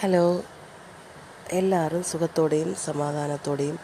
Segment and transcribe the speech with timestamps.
[0.00, 0.40] Hello
[1.50, 3.78] எல்லாரும் சுகத்தோடையும் சமாதானத்தோடையும்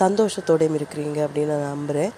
[0.00, 2.12] சந்தோஷத்தோடையும் இருக்கிறீங்க அப்படின்னு நான் நம்புகிறேன்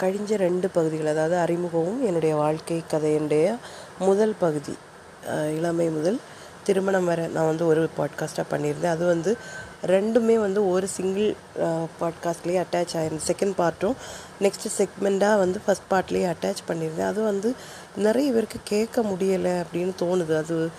[0.00, 3.56] கழிஞ்ச ரெண்டு பகுதிகள் அதாவது அறிமுகமும் என்னுடைய வாழ்க்கை கதையினுடைய
[3.98, 4.74] முதல் பகுதி
[5.58, 6.20] இளமை முதல்
[6.64, 8.94] திருமணம் வரை நான் வந்து ஒரு பாட்காஸ்ட்டாக பண்ணியிருந்தேன்.
[8.96, 9.36] அது வந்து
[9.86, 11.30] ரெண்டுமே வந்து ஒரு சிங்கிள்
[12.00, 13.30] பாட்காஸ்ட்லேயே அட்டாச் ஆயிருந்தது.
[13.30, 13.96] செகண்ட் பார்ட்டும்
[14.40, 17.10] நெக்ஸ்ட் செக்மெண்ட்டாக வந்து ஃபஸ்ட் பார்ட்லேயே அட்டாச் பண்ணியிருந்தேன்.
[17.12, 17.54] அது வந்து
[17.96, 20.36] நிறைய பேருக்கு கேட்க முடியலை அப்படின்னு தோணுது.
[20.42, 20.70] அது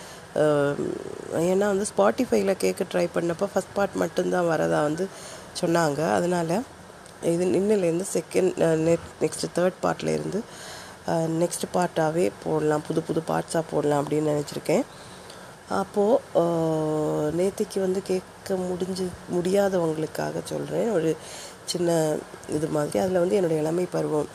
[1.51, 5.05] ஏன்னா வந்து ஸ்பாட்டிஃபைல கேட்க ட்ரை பண்ணப்போ ஃபஸ்ட் பார்ட் மட்டும்தான் வரதா வந்து
[5.61, 5.99] சொன்னாங்க.
[6.17, 6.55] அதனால்
[7.33, 8.53] இது இன்னிலேருந்து செகண்ட்
[8.87, 10.39] நெட் நெக்ஸ்ட் தேர்ட் பார்ட்லேருந்து
[11.41, 12.85] நெக்ஸ்ட் பார்ட்டாகவே போடலாம்.
[12.87, 14.85] புது புது பார்ட்ஸாக போடலாம் அப்படின்னு நினச்சிருக்கேன்.
[15.81, 21.11] அப்போது நேத்திக்கு வந்து கேட்க முடிஞ்சு முடியாதவங்களுக்காக சொல்கிறேன் ஒரு
[21.71, 21.89] சின்ன
[22.57, 22.97] இது மாதிரி.
[23.03, 24.29] அதில் வந்து என்னுடைய இளமை பருவம்.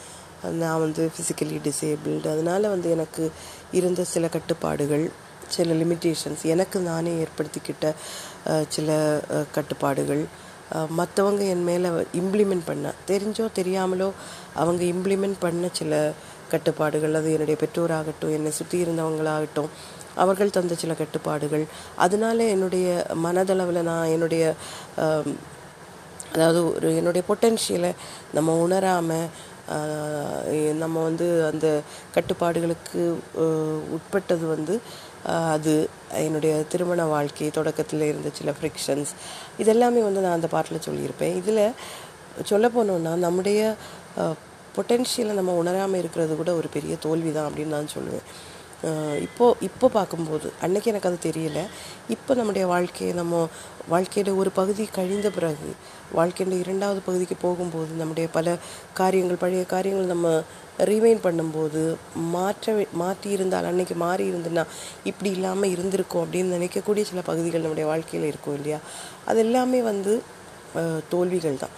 [0.63, 3.25] நான் வந்து ஃபிசிக்கலி டிசேபிள்டு அதனால் வந்து எனக்கு
[3.79, 5.05] இருந்த சில கட்டுப்பாடுகள்
[5.57, 7.87] சில லிமிட்டேஷன்ஸ் எனக்கு நானே ஏற்படுத்திக்கிட்ட
[8.77, 8.89] சில
[9.57, 10.23] கட்டுப்பாடுகள்.
[10.99, 11.89] மற்றவங்க என் மேலே
[12.21, 14.09] இம்ப்ளிமெண்ட் பண்ண தெரிஞ்சோ தெரியாமலோ
[14.63, 15.95] அவங்க இம்ப்ளிமெண்ட் பண்ண சில
[16.53, 17.17] கட்டுப்பாடுகள்.
[17.21, 19.71] அது என்னுடைய பெற்றோராகட்டும் என்னை சுற்றி இருந்தவங்களாகட்டும்
[20.23, 21.65] அவர்கள் தந்த சில கட்டுப்பாடுகள்.
[22.05, 22.87] அதனால என்னுடைய
[23.27, 24.45] மனதளவில் நான் என்னுடைய
[26.35, 27.93] அதாவது ஒரு என்னுடைய பொட்டென்ஷியலை
[28.37, 29.31] நம்ம உணராமல்
[30.83, 31.67] நம்ம வந்து அந்த
[32.15, 33.03] கட்டுப்பாடுகளுக்கு
[33.97, 34.75] உட்பட்டது வந்து
[35.25, 39.13] அது என்னுடைய திருமண வாழ்க்கை தொடக்கத்தில் இருந்த சில ஃப்ரிக்ஷன்ஸ்
[39.59, 41.37] இதெல்லாமே வந்து நான் அந்த பாட்டில் சொல்லியிருப்பேன்.
[41.37, 41.65] இதில்
[42.43, 43.75] சொல்ல போனோன்னா நம்முடைய
[44.77, 48.27] பொட்டென்ஷியலை நம்ம உணராமல் இருக்கிறது கூட ஒரு பெரிய தோல்வி தான் அப்படின்னு நான் சொல்லுவேன்.
[49.27, 51.61] இப்போது இப்போ பார்க்கும்போது அன்னைக்கு எனக்கு அது தெரியல.
[52.15, 53.41] இப்போ நம்முடைய வாழ்க்கையை நம்ம
[53.93, 55.71] வாழ்க்கையோட ஒரு பகுதி கழிந்த பிறகு
[56.19, 58.57] வாழ்க்கையோட இரண்டாவது பகுதிக்கு போகும்போது நம்முடைய பல
[59.01, 60.29] காரியங்கள் பழைய காரியங்கள் நம்ம
[60.91, 61.83] ரீமைன் பண்ணும்போது
[62.35, 64.65] மாற்ற மாற்றி இருந்தால் அன்னைக்கு மாறி இருந்துன்னா
[65.11, 68.79] இப்படி இல்லாமல் இருந்திருக்கும் அப்படின்னு நினைக்கக்கூடிய சில பகுதிகள் நம்முடைய வாழ்க்கையில் இருக்கும் இல்லையா?
[69.31, 70.13] அது எல்லாமே வந்து
[71.13, 71.77] தோல்விகள் தான்.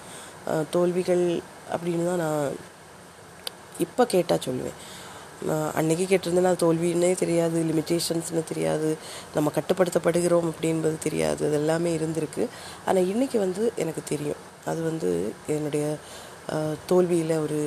[0.75, 1.27] தோல்விகள்
[1.75, 2.57] அப்படின்னு தான் நான்
[3.85, 4.79] இப்போ கேட்டால் சொல்லுவேன்.
[5.79, 8.91] அன்னைக்கு கேட்டிருந்தேன்னா அது தோல்வின்னே தெரியாது லிமிட்டேஷன்ஸ்னு தெரியாது
[9.35, 12.45] நம்ம கட்டுப்படுத்தப்படுகிறோம் அப்படின்றது தெரியாது அது எல்லாமே இருந்திருக்கு.
[12.89, 14.41] ஆனால் இன்னைக்கு வந்து எனக்கு தெரியும்.
[14.71, 15.11] அது வந்து
[15.57, 15.87] என்னுடைய
[16.91, 17.61] தோல்வியில் ஒரு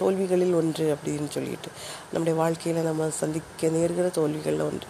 [0.00, 1.70] தோல்விகளில் ஒன்று அப்படின்னு சொல்லிட்டு
[2.12, 4.88] நம்முடைய வாழ்க்கையில் நம்ம சந்திக்க நேர்கிற தோல்விகளில் ஒன்று.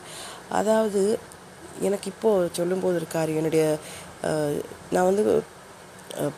[0.60, 1.02] அதாவது
[1.80, 3.64] எனக்கு இப்போது சொல்லும்போது ஒரு காரியம் என்னுடைய
[4.94, 5.22] நான் வந்து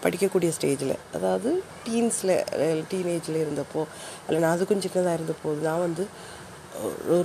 [0.02, 1.50] படிக்கக்கூடிய ஸ்டேஜில் அதாவது
[1.86, 2.34] டீன்ஸில்
[2.90, 3.82] டீனேஜில் இருந்தப்போ
[4.26, 6.04] இல்லை நான் அதுக்கும் சின்னதாக இருந்தபோது நான் வந்து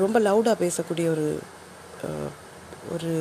[0.04, 1.28] ரொம்ப லவுடாக பேசக்கூடிய ஒரு
[2.96, 3.14] ஒரு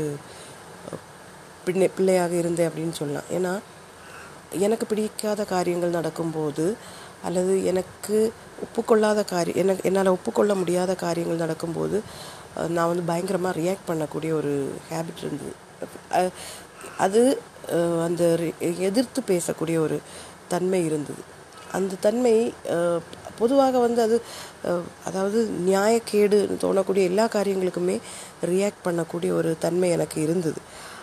[1.64, 3.28] பிள்ளை பிள்ளையாக இருந்தேன் அப்படின்னு சொல்லலாம்.
[3.30, 3.52] ஏன்னா
[4.66, 6.66] எனக்கு பிடிக்காத காரியங்கள் நடக்கும்போது
[7.26, 8.18] அல்லது எனக்கு
[8.64, 11.96] ஒப்புக்கொள்ளாத காரியம் எனக்கு என்னால் ஒப்புக்கொள்ள முடியாத காரியங்கள் நடக்கும்போது
[12.76, 14.52] நான் வந்து பயங்கரமாக ரியாக்ட் பண்ணக்கூடிய ஒரு
[14.90, 15.54] ஹேபிட் இருந்தது.
[16.98, 17.40] அது
[18.02, 20.00] அந்த ரி- எதிர்த்து பேசக்கூடிய ஒரு
[20.48, 21.22] தன்மை இருந்தது.
[21.72, 22.52] அந்த தன்மை
[23.38, 24.22] பொதுவாக வந்து அது
[25.04, 28.00] அதாவது நியாயக்கேடுன்னு தோணக்கூடிய எல்லா காரியங்களுக்குமே
[28.46, 30.60] ரியாக்ட் பண்ணக்கூடிய ஒரு தன்மை எனக்கு இருந்தது.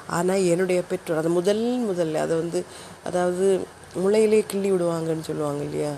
[0.07, 2.65] ஆனால் என்னுடைய பெற்றோர் அது முதல் முதல்ல அதை வந்து
[3.03, 5.91] அதாவது முளையிலே கிள்ளி விடுவாங்கன்னு சொல்லுவாங்க இல்லையா?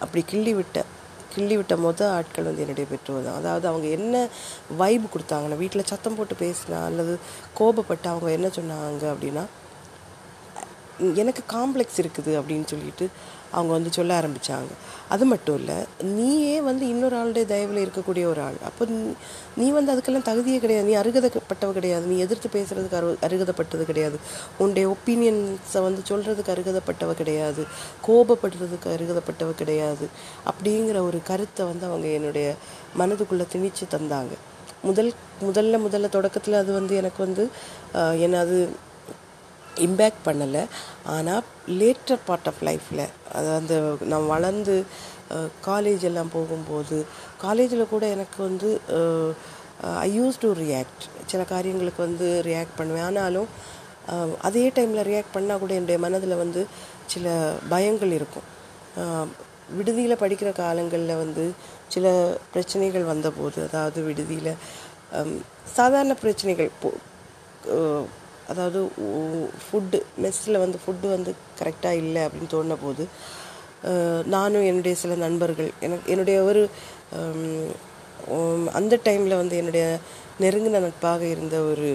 [0.00, 0.84] அப்படி கிள்ளி விட்ட
[1.34, 3.36] கிள்ளி விட்ட மொதல் ஆட்கள் வந்து என்னுடைய பெற்றோர் தான்.
[3.36, 4.14] அதாவது அவங்க என்ன
[4.76, 7.14] வைப் கொடுத்தாங்கன்னா வீட்டில் சத்தம் போட்டு பேசினா அல்லது
[7.58, 9.44] கோபப்பட்டு அவங்க என்ன சொன்னாங்க அப்படின்னா
[10.98, 13.08] எனக்கு காம்ப்ளெக்ஸ் இருக்குது அப்படின்னு சொல்லிட்டு
[13.50, 14.72] அவங்க வந்து சொல்ல ஆரம்பிச்சாங்க.
[15.08, 18.54] அது மட்டும் இல்லை நீயே வந்து இன்னொரு ஆளுடைய தயவில் இருக்கக்கூடிய ஒரு ஆள்.
[18.64, 18.86] அப்போ
[19.56, 20.86] நீ- வந்து அதுக்கெல்லாம் தகுதியே கிடையாது.
[20.86, 22.06] நீ அருகதப்பட்டவ கிடையாது.
[22.06, 24.18] நீ எதிர்த்து பேசுகிறதுக்கு அரு அருகதப்பட்டது கிடையாது.
[24.58, 27.66] உன்னுடைய ஒப்பீனியன்ஸை வந்து சொல்கிறதுக்கு அருகதப்பட்டவ கிடையாது.
[28.06, 30.08] கோபப்படுறதுக்கு அருகதப்பட்டவ கிடையாது.
[30.46, 32.54] அப்படிங்கிற ஒரு கருத்தை வந்து அவங்க என்னுடைய
[32.98, 34.32] மனதுக்குள்ளே திணிச்சு தந்தாங்க.
[34.82, 35.12] முதல்
[35.42, 37.50] முதல்ல முதல்ல தொடக்கத்தில் அது வந்து எனக்கு வந்து
[38.20, 38.68] என்ன அது
[39.86, 40.62] இம்பேக்ட் பண்ணலை.
[41.14, 41.44] ஆனால்
[41.80, 43.04] லேட்டர் பார்ட் ஆஃப் லைஃப்பில்
[43.36, 43.74] அது அந்த
[44.12, 44.74] நான் வளர்ந்து
[45.68, 46.98] காலேஜ் எல்லாம் போகும்போது
[47.44, 48.70] காலேஜில் கூட எனக்கு வந்து
[50.06, 53.06] ஐ யூஸ் டு ரியாக்ட் சில காரியங்களுக்கு வந்து ரியாக்ட் பண்ணுவேன்.
[53.08, 53.48] ஆனாலும்
[54.48, 56.62] அதே டைமில் ரியாக்ட் பண்ணால் கூட என்னுடைய மனதில் வந்து
[57.12, 57.32] சில
[57.72, 58.48] பயங்கள் இருக்கும்.
[59.76, 61.44] விடுதியில் படிக்கிற காலங்களில் வந்து
[61.94, 62.06] சில
[62.54, 64.52] பிரச்சனைகள் வந்தபோது அதாவது விடுதியில்
[65.76, 66.70] சாதாரண பிரச்சனைகள்
[68.48, 68.80] அதாவது
[69.64, 71.30] ஃபுட்டு மெஸ்ஸில் வந்து ஃபுட்டு வந்து
[71.60, 73.04] கரெக்டாக இல்லை அப்படின்னு தோணின போது
[74.34, 76.62] நானும் என்னுடைய சில நண்பர்கள் எனக்கு என்னுடைய ஒரு
[78.72, 79.86] அந்த டைமில் வந்து என்னுடைய
[80.40, 81.88] நெருங்கின நட்பாக இருந்த ஒரு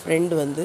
[0.00, 0.62] ஃப்ரெண்டு வந்து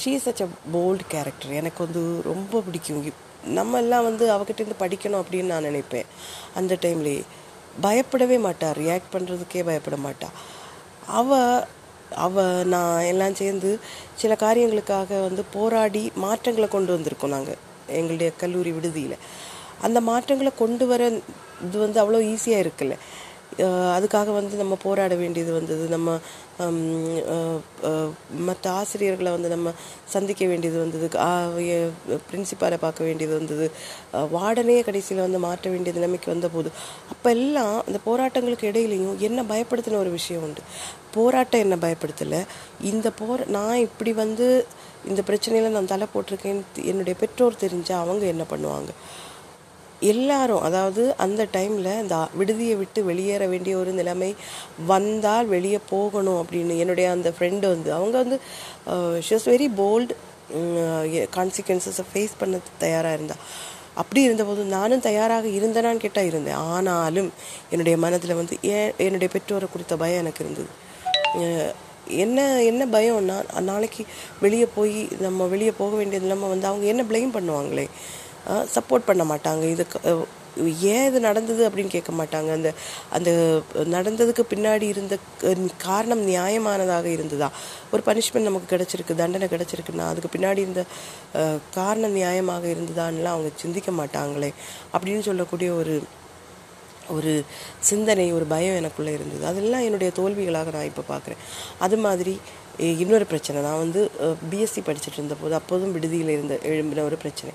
[0.00, 3.02] she such a bold character எனக்கு வந்து ரொம்ப பிடிக்கும்.
[3.50, 6.08] நம்ம எல்லாம் வந்து அவகிட்டேருந்து படிக்கணும் அப்படின்னு நான் நினைப்பேன்.
[6.54, 7.22] அந்த டைம்லேயே
[7.82, 10.36] பயப்படவே மாட்டாள் ரியாக்ட் பண்ணுறதுக்கே பயப்பட மாட்டாள்
[11.18, 11.64] அவள்
[12.14, 13.78] அவ நான் எல்லாம் சேர்ந்து
[14.14, 17.56] சில காரியங்களுக்காக வந்து போராடி மாற்றங்களை கொண்டு வந்திருக்கோம் நாங்கள்
[17.88, 19.16] எங்களுடைய கல்லூரி விடுதியில்.
[19.82, 21.20] அந்த மாற்றங்களை கொண்டு வர
[21.66, 22.96] இது வந்து அவ்வளோ ஈஸியாக இருக்குல்ல.
[23.96, 25.84] அதுக்காக வந்து நம்ம போராட வேண்டியது வந்தது.
[25.94, 26.18] நம்ம
[28.48, 29.72] மற்ற ஆசிரியர்களை வந்து நம்ம
[30.14, 31.06] சந்திக்க வேண்டியது வந்தது.
[32.28, 33.66] பிரின்சிபாலை பார்க்க வேண்டியது வந்தது.
[34.36, 36.70] வார்டனே கடைசியில் வந்து மாற்ற வேண்டிய நிலைமைக்கு வந்தபோது
[37.14, 40.64] அப்போ எல்லாம் அந்த போராட்டங்களுக்கு இடையிலையும் என்ன பயப்படுத்தின ஒரு விஷயம் உண்டு.
[41.16, 42.40] போராட்டம் என்ன பயப்படுத்தலை?
[42.92, 44.48] இந்த போர் நான் இப்படி வந்து
[45.10, 46.60] இந்த பிரச்சனையில் நான் தலை போட்டிருக்கேன்
[46.90, 48.92] என்னுடைய பெற்றோர் தெரிஞ்சால் அவங்க என்ன பண்ணுவாங்க?
[50.00, 54.34] எல்லாரும் அதாவது அந்த டைமில் இந்த விடுதியை விட்டு வெளியேற வேண்டிய ஒரு நிலைமை
[54.86, 58.38] வந்தால் வெளியே போகணும் அப்படின்னு என்னுடைய அந்த ஃப்ரெண்டு வந்து அவங்க வந்து
[59.26, 60.14] ஷி வாஸ் வெரி போல்டு
[61.36, 63.36] கான்சிக்வன்சஸை ஃபேஸ் பண்ண தயாராக இருந்தா.
[63.94, 66.54] அப்படி இருந்தபோது நானும் தயாராக இருந்தேனான்னு கேட்டால் இருந்தேன்.
[66.54, 67.32] ஆனாலும்
[67.70, 70.70] என்னுடைய மனதில் வந்து ஏன் என்னுடைய பெற்றோரை கொடுத்த பயம் எனக்கு இருந்தது.
[72.24, 74.04] என்ன என்ன பயம்னா நாளைக்கு
[74.40, 77.86] வெளியே போய் நம்ம வெளியே போக வேண்டிய நிலைமை வந்து அவங்க என்ன ப்ளேம் பண்ணுவாங்களே?
[78.74, 79.64] சப்போர்ட் பண்ண மாட்டாங்க.
[79.74, 79.98] இதுக்கு
[80.90, 82.50] ஏன் இது நடந்தது அப்படின்னு கேட்க மாட்டாங்க.
[82.56, 82.68] அந்த
[83.16, 83.30] அந்த
[83.94, 85.14] நடந்ததுக்கு பின்னாடி இருந்த
[85.86, 87.48] காரணம் நியாயமானதாக இருந்ததா?
[87.92, 90.84] ஒரு பனிஷ்மெண்ட் நமக்கு கிடைச்சிருக்கு தண்டனை கிடச்சிருக்குன்னா அதுக்கு பின்னாடி இருந்த
[91.78, 94.50] காரணம் நியாயமாக இருந்ததான்லாம் அவங்க சிந்திக்க மாட்டாங்களே.
[94.94, 95.96] அப்படின்னு சொல்லக்கூடிய ஒரு
[97.16, 97.32] ஒரு
[97.88, 99.42] சிந்தனை ஒரு பயம் எனக்குள்ளே இருந்தது.
[99.50, 101.42] அதெல்லாம் என்னுடைய தோல்விகளாக நான் இப்போ பார்க்குறேன்
[101.86, 102.34] அது மாதிரி
[103.02, 103.58] இன்னொரு பிரச்சனை.
[103.66, 104.00] நான் வந்து
[104.50, 107.52] பிஎஸ்சி படிச்சுட்டு இருந்தபோது அப்போதும் விடுதியில் இருந்த எழும்பின ஒரு பிரச்சனை.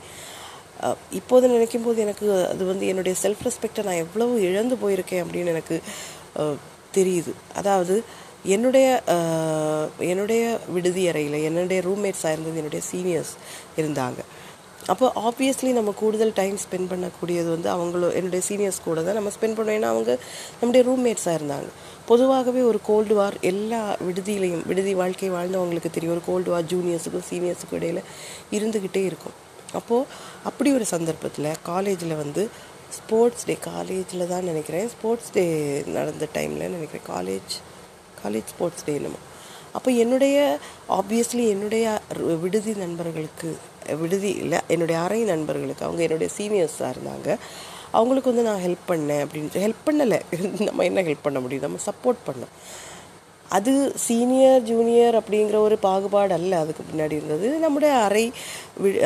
[1.19, 5.77] இப்போது நினைக்கும் போது எனக்கு அது வந்து என்னுடைய செல்ஃப் ரெஸ்பெக்டை நான் எவ்வளவு இழந்து போயிருக்கேன் அப்படின்னு எனக்கு
[6.97, 7.31] தெரியுது.
[7.59, 7.95] அதாவது
[8.55, 8.87] என்னுடைய
[10.11, 10.43] என்னுடைய
[10.75, 13.33] விடுதி அறையில் என்னுடைய ரூம்மேட்ஸாக இருந்தது என்னுடைய சீனியர்ஸ்
[13.81, 14.21] இருந்தாங்க.
[14.91, 19.57] அப்போ ஆப்வியஸ்லி நம்ம கூடுதல் டைம் ஸ்பெண்ட் பண்ணக்கூடியது வந்து அவங்களோ என்னுடைய சீனியர்ஸ் கூட தான் நம்ம ஸ்பெண்ட்
[19.57, 20.11] பண்ணுவோம் ஏன்னா அவங்க
[20.61, 21.69] நம்முடைய ரூம்மேட்ஸாக இருந்தாங்க.
[22.09, 26.15] பொதுவாகவே ஒரு கோல்டு வார் எல்லா விடுதியிலையும் விடுதி வாழ்க்கை வாழ்ந்தவங்களுக்கு தெரியும்.
[26.17, 28.01] ஒரு கோல்டு வார் ஜூனியர்ஸுக்கும் சீனியர்ஸுக்கும் இடையில்
[28.59, 29.37] இருந்துக்கிட்டே இருக்கும்.
[29.79, 30.05] அப்போது
[30.43, 32.43] அப்படி ஒரு சந்தர்ப்பத்தில் காலேஜில் வந்து
[32.97, 34.87] ஸ்போர்ட்ஸ் டே காலேஜில் தான் நினைக்கிறேன்.
[34.93, 35.43] ஸ்போர்ட்ஸ் டே
[35.97, 37.07] நடந்த டைமில் நினைக்கிறேன்.
[37.13, 37.53] காலேஜ்
[38.23, 39.19] காலேஜ் ஸ்போர்ட்ஸ் டே என்னமோ.
[39.77, 40.37] அப்போ என்னுடைய
[40.89, 41.85] ஆப்வியஸ்லி என்னுடைய
[42.41, 43.49] விடுதி நண்பர்களுக்கு
[43.99, 47.37] விடுதி இல்லை என்னுடைய அறை நண்பர்களுக்கு அவங்க என்னுடைய சீனியர்ஸாக இருந்தாங்க.
[47.91, 50.19] அவங்களுக்கு வந்து நான் ஹெல்ப் பண்ணேன் அப்படின்ட்டு ஹெல்ப் பண்ணலை.
[50.67, 51.65] நம்ம என்ன ஹெல்ப் பண்ண முடியும்?
[51.65, 52.53] நம்ம சப்போர்ட் பண்ணோம்.
[53.57, 53.71] அது
[54.05, 56.51] சீனியர் ஜூனியர் அப்படிங்கிற ஒரு பாகுபாடு அல்ல.
[56.63, 58.25] அதுக்கு பின்னாடி இருந்தது நம்முடைய அறை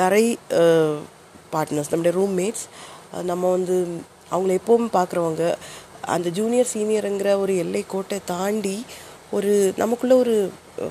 [0.08, 0.26] அறை
[1.54, 2.66] பார்ட்னர்ஸ் நம்முடைய ரூம்மேட்ஸ்
[3.30, 3.76] நம்ம வந்து
[4.34, 5.44] அவங்கள எப்பவும் பார்க்குறவங்க
[6.16, 8.78] அந்த ஜூனியர் சீனியருங்கிற ஒரு எல்லை கோட்டை தாண்டி
[9.38, 9.52] ஒரு
[9.82, 10.36] நமக்குள்ள ஒரு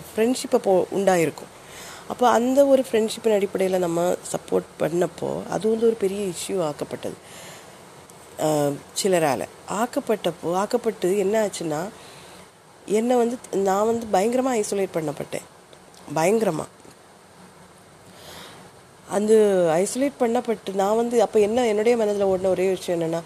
[0.07, 1.53] ஃப்ரெண்ட்ஷிப்பை போ உண்டாயிருக்கும்.
[2.13, 4.01] அப்போ அந்த ஒரு ஃப்ரெண்ட்ஷிப்பின் அடிப்படையில் நம்ம
[4.33, 7.17] சப்போர்ட் பண்ணப்போ அது வந்து ஒரு பெரிய இஷ்யூ ஆக்கப்பட்டது.
[9.01, 9.47] சிலரால்.
[9.81, 11.81] ஆக்கப்பட்டப்போ ஆக்கப்பட்டு என்ன ஆச்சுன்னா
[12.99, 13.37] என்னை வந்து
[13.69, 15.47] நான் வந்து பயங்கரமாக ஐசோலேட் பண்ணப்பட்டேன்.
[16.19, 16.71] பயங்கரமாக
[19.17, 19.35] அந்த
[19.83, 23.21] ஐசோலேட் பண்ணப்பட்டு நான் வந்து அப்போ என்ன என்னுடைய மனதில் ஓடின ஒரே விஷயம் என்னென்னா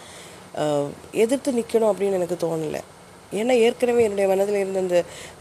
[1.24, 2.80] எதிர்த்து நிற்கணும் அப்படின்னு எனக்கு தோணலை.
[3.40, 4.98] ஏன்னா ஏற்கனவே என்னுடைய மனதில் இருந்த அந்த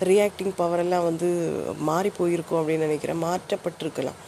[0.10, 1.28] ரியாக்டிங் பவரெல்லாம் வந்து
[1.90, 3.24] மாறி போயிருக்கும் அப்படின்னு நினைக்கிறேன்.
[3.28, 4.20] மாற்றப்பட்டிருக்கலாம்.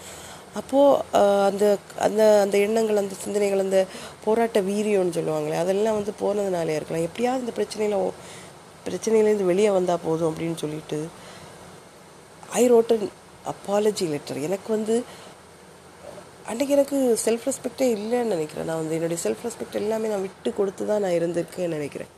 [0.60, 1.02] அப்போது
[1.50, 1.66] அந்த
[2.06, 3.80] அந்த அந்த எண்ணங்கள் அந்த சிந்தனைகள் அந்த
[4.26, 7.08] போராட்ட வீரியம்னு சொல்லுவாங்களே அதெல்லாம் வந்து போனதுனாலே இருக்கலாம்.
[7.10, 7.98] எப்படியாவது இந்த பிரச்சனையில்
[8.90, 11.00] பிரச்சனையிலேருந்து வெளியே வந்தால் போதும் அப்படின்னு சொல்லிட்டு
[12.62, 13.10] I wrote an
[13.54, 14.96] apology letter எனக்கு வந்து
[16.52, 18.68] அன்றைக்கி எனக்கு செல்ஃப் ரெஸ்பெக்டே இல்லைன்னு நினைக்கிறேன்.
[18.70, 22.12] நான் வந்து என்னுடைய செல்ஃப் ரெஸ்பெக்ட் எல்லாமே நான் விட்டு கொடுத்து தான் நான் இருந்திருக்கேன்னு நினைக்கிறேன்.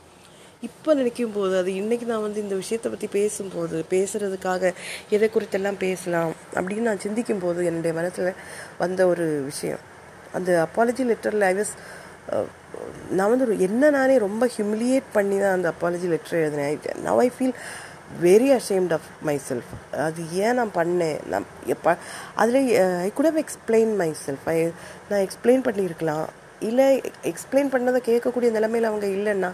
[0.68, 4.72] இப்போ நினைக்கும் போது அது இன்றைக்கி நான் வந்து இந்த விஷயத்தை பற்றி பேசும்போது பேசுகிறதுக்காக
[5.16, 8.30] எதை குறித்தெல்லாம் பேசலாம் அப்படின்னு நான் சிந்திக்கும் போது என்னுடைய மனசில்
[8.82, 9.82] வந்த ஒரு விஷயம்.
[10.38, 11.74] அந்த அப்பாலஜி லெட்டரில் ஐ வாஸ்
[13.16, 16.78] நான் வந்து ஒரு என்ன நானே ரொம்ப ஹியூமிலியேட் பண்ணி தான் அந்த அப்பாலஜி லெட்டர் எழுதினேன்.
[17.06, 17.56] Now I feel
[18.26, 19.08] very ashamed of
[19.48, 19.70] myself
[20.06, 21.18] அது ஏன் நான் பண்ணேன்?
[21.32, 21.90] நான் எப்போ
[22.42, 22.58] அதில்
[23.06, 23.92] I could have explain
[24.24, 24.56] myself I
[25.10, 26.26] நான் எக்ஸ்பிளைன் பண்ணியிருக்கலாம்.
[26.68, 26.86] இல்லை
[27.30, 29.50] எக்ஸ்பிளைன் பண்ணதை கேட்கக்கூடிய நிலைமையில் அவங்க இல்லைன்னா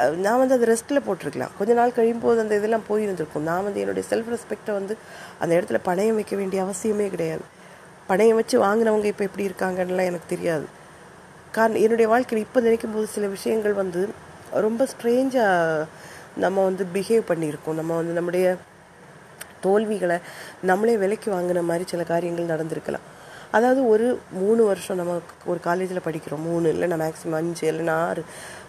[0.00, 1.54] uh, நான் வந்து அது ரெஸ்ட்டில் போட்டிருக்கலாம்.
[1.58, 3.46] கொஞ்ச நாள் கழியும் போது அந்த இதெல்லாம் போயிருந்திருக்கும்.
[3.50, 4.96] நான் வந்து என்னுடைய செல்ஃப் ரெஸ்பெக்டை வந்து
[5.42, 7.46] அந்த இடத்துல பணையம் வைக்க வேண்டிய அவசியமே கிடையாது.
[8.10, 10.68] பணையம் வச்சு வாங்கினவங்க இப்போ எப்படி இருக்காங்கன்னுலாம் எனக்கு தெரியாது.
[11.56, 14.02] காரணம் என்னுடைய வாழ்க்கையில் இப்போ நினைக்கும் போது சில விஷயங்கள் வந்து
[14.64, 15.86] ரொம்ப ஸ்ட்ரேஞ்சாக
[16.44, 17.78] நம்ம வந்து பிஹேவ் பண்ணியிருக்கோம்.
[17.80, 18.46] நம்ம வந்து நம்முடைய
[19.64, 20.18] தோல்விகளை
[20.70, 23.06] நம்மளே விலைக்கு வாங்கின மாதிரி சில காரியங்கள் நடந்திருக்கலாம்.
[23.56, 24.06] அதாவது ஒரு
[24.40, 25.14] மூணு வருஷம் நம்ம
[25.50, 26.44] ஒரு காலேஜில் படிக்கிறோம்.
[26.50, 28.22] மூணு இல்லைன்னா மேக்ஸிமம் அஞ்சு இல்லைன்னா ஆறு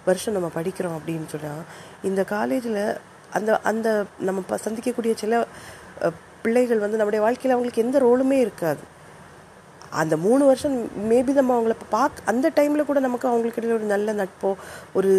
[0.07, 1.63] வருஷம் நம்ம படிக்கிறோம் அப்படின்னு சொன்னால்
[2.09, 2.81] இந்த காலேஜில்
[3.37, 3.87] அந்த அந்த
[4.27, 5.43] நம்ம சந்திக்கக்கூடிய சில
[6.43, 8.83] பிள்ளைகள் வந்து நம்முடைய வாழ்க்கையில் அவங்களுக்கு எந்த ரோலுமே இருக்காது.
[9.91, 10.75] அந்த மூணு வருஷம்
[11.09, 14.53] மேபி நம்ம அவங்கள பார்க்க அந்த டைமில் கூட நமக்கு அவங்களுக்கு இடையில ஒரு நல்ல நட்போ
[14.93, 15.11] ஒரு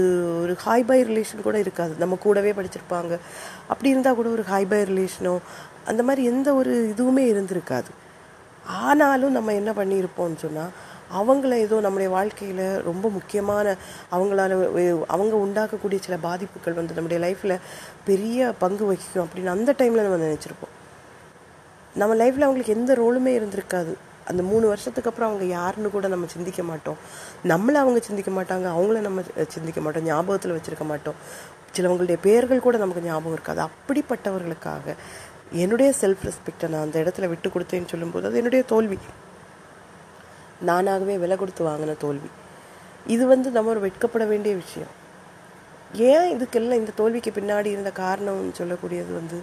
[0.43, 1.95] ஒரு ஹாய் பை ரிலேஷன் கூட இருக்காது.
[1.99, 3.19] நம்ம கூடவே படிச்சிருப்பாங்க.
[3.67, 5.39] அப்படி இருந்தால் கூட ஒரு ஹாய் பை ரிலேஷனோ
[5.85, 7.91] அந்த மாதிரி எந்த ஒரு இதுவுமே இருந்திருக்காது.
[8.67, 10.73] ஆனாலும் நம்ம என்ன பண்ணியிருப்போம்னு சொன்னால்
[11.19, 13.77] அவங்கள ஏதோ நம்முடைய வாழ்க்கையில் ரொம்ப முக்கியமான
[14.13, 14.53] அவங்களால
[15.07, 17.59] அவங்க உண்டாக்கக்கூடிய சில பாதிப்புகள் வந்து நம்முடைய லைஃப்பில்
[18.05, 20.73] பெரிய பங்கு வகிக்கும் அப்படின்னு அந்த டைமில் நம்ம நினச்சிருப்போம்.
[21.95, 23.95] நம்ம லைஃப்பில் அவங்களுக்கு எந்த ரோலுமே இருந்திருக்காது.
[24.29, 26.99] அந்த மூணு வருஷத்துக்கு அப்புறம் அவங்க யாருன்னு கூட நம்ம சிந்திக்க மாட்டோம்.
[27.45, 31.15] நம்மளை அவங்க சிந்திக்க மாட்டாங்க அவங்கள நம்ம சிந்திக்க மாட்டோம் ஞாபகத்தில் வச்சுருக்க மாட்டோம்.
[31.77, 33.63] சிலவங்களுடைய பெயர்கள் கூட நமக்கு ஞாபகம் இருக்காது.
[33.69, 34.95] அப்படிப்பட்டவர்களுக்காக
[35.51, 38.99] என்னுடைய செல்ஃப் ரெஸ்பெக்டை நான் அந்த இடத்துல விட்டு கொடுத்தேன்னு சொல்லும்போது அது என்னுடைய தோல்வி.
[40.67, 42.31] நானாகவே விலை கொடுத்து வாங்கின தோல்வி.
[43.07, 44.93] இது வந்து நம்ம ஒரு வெட்கப்பட வேண்டிய விஷயம்.
[45.95, 49.39] ஏன் இதுக்கெல்லாம் இந்த தோல்விக்கு பின்னாடி இருந்த காரணம்னு சொல்லக்கூடியது வந்து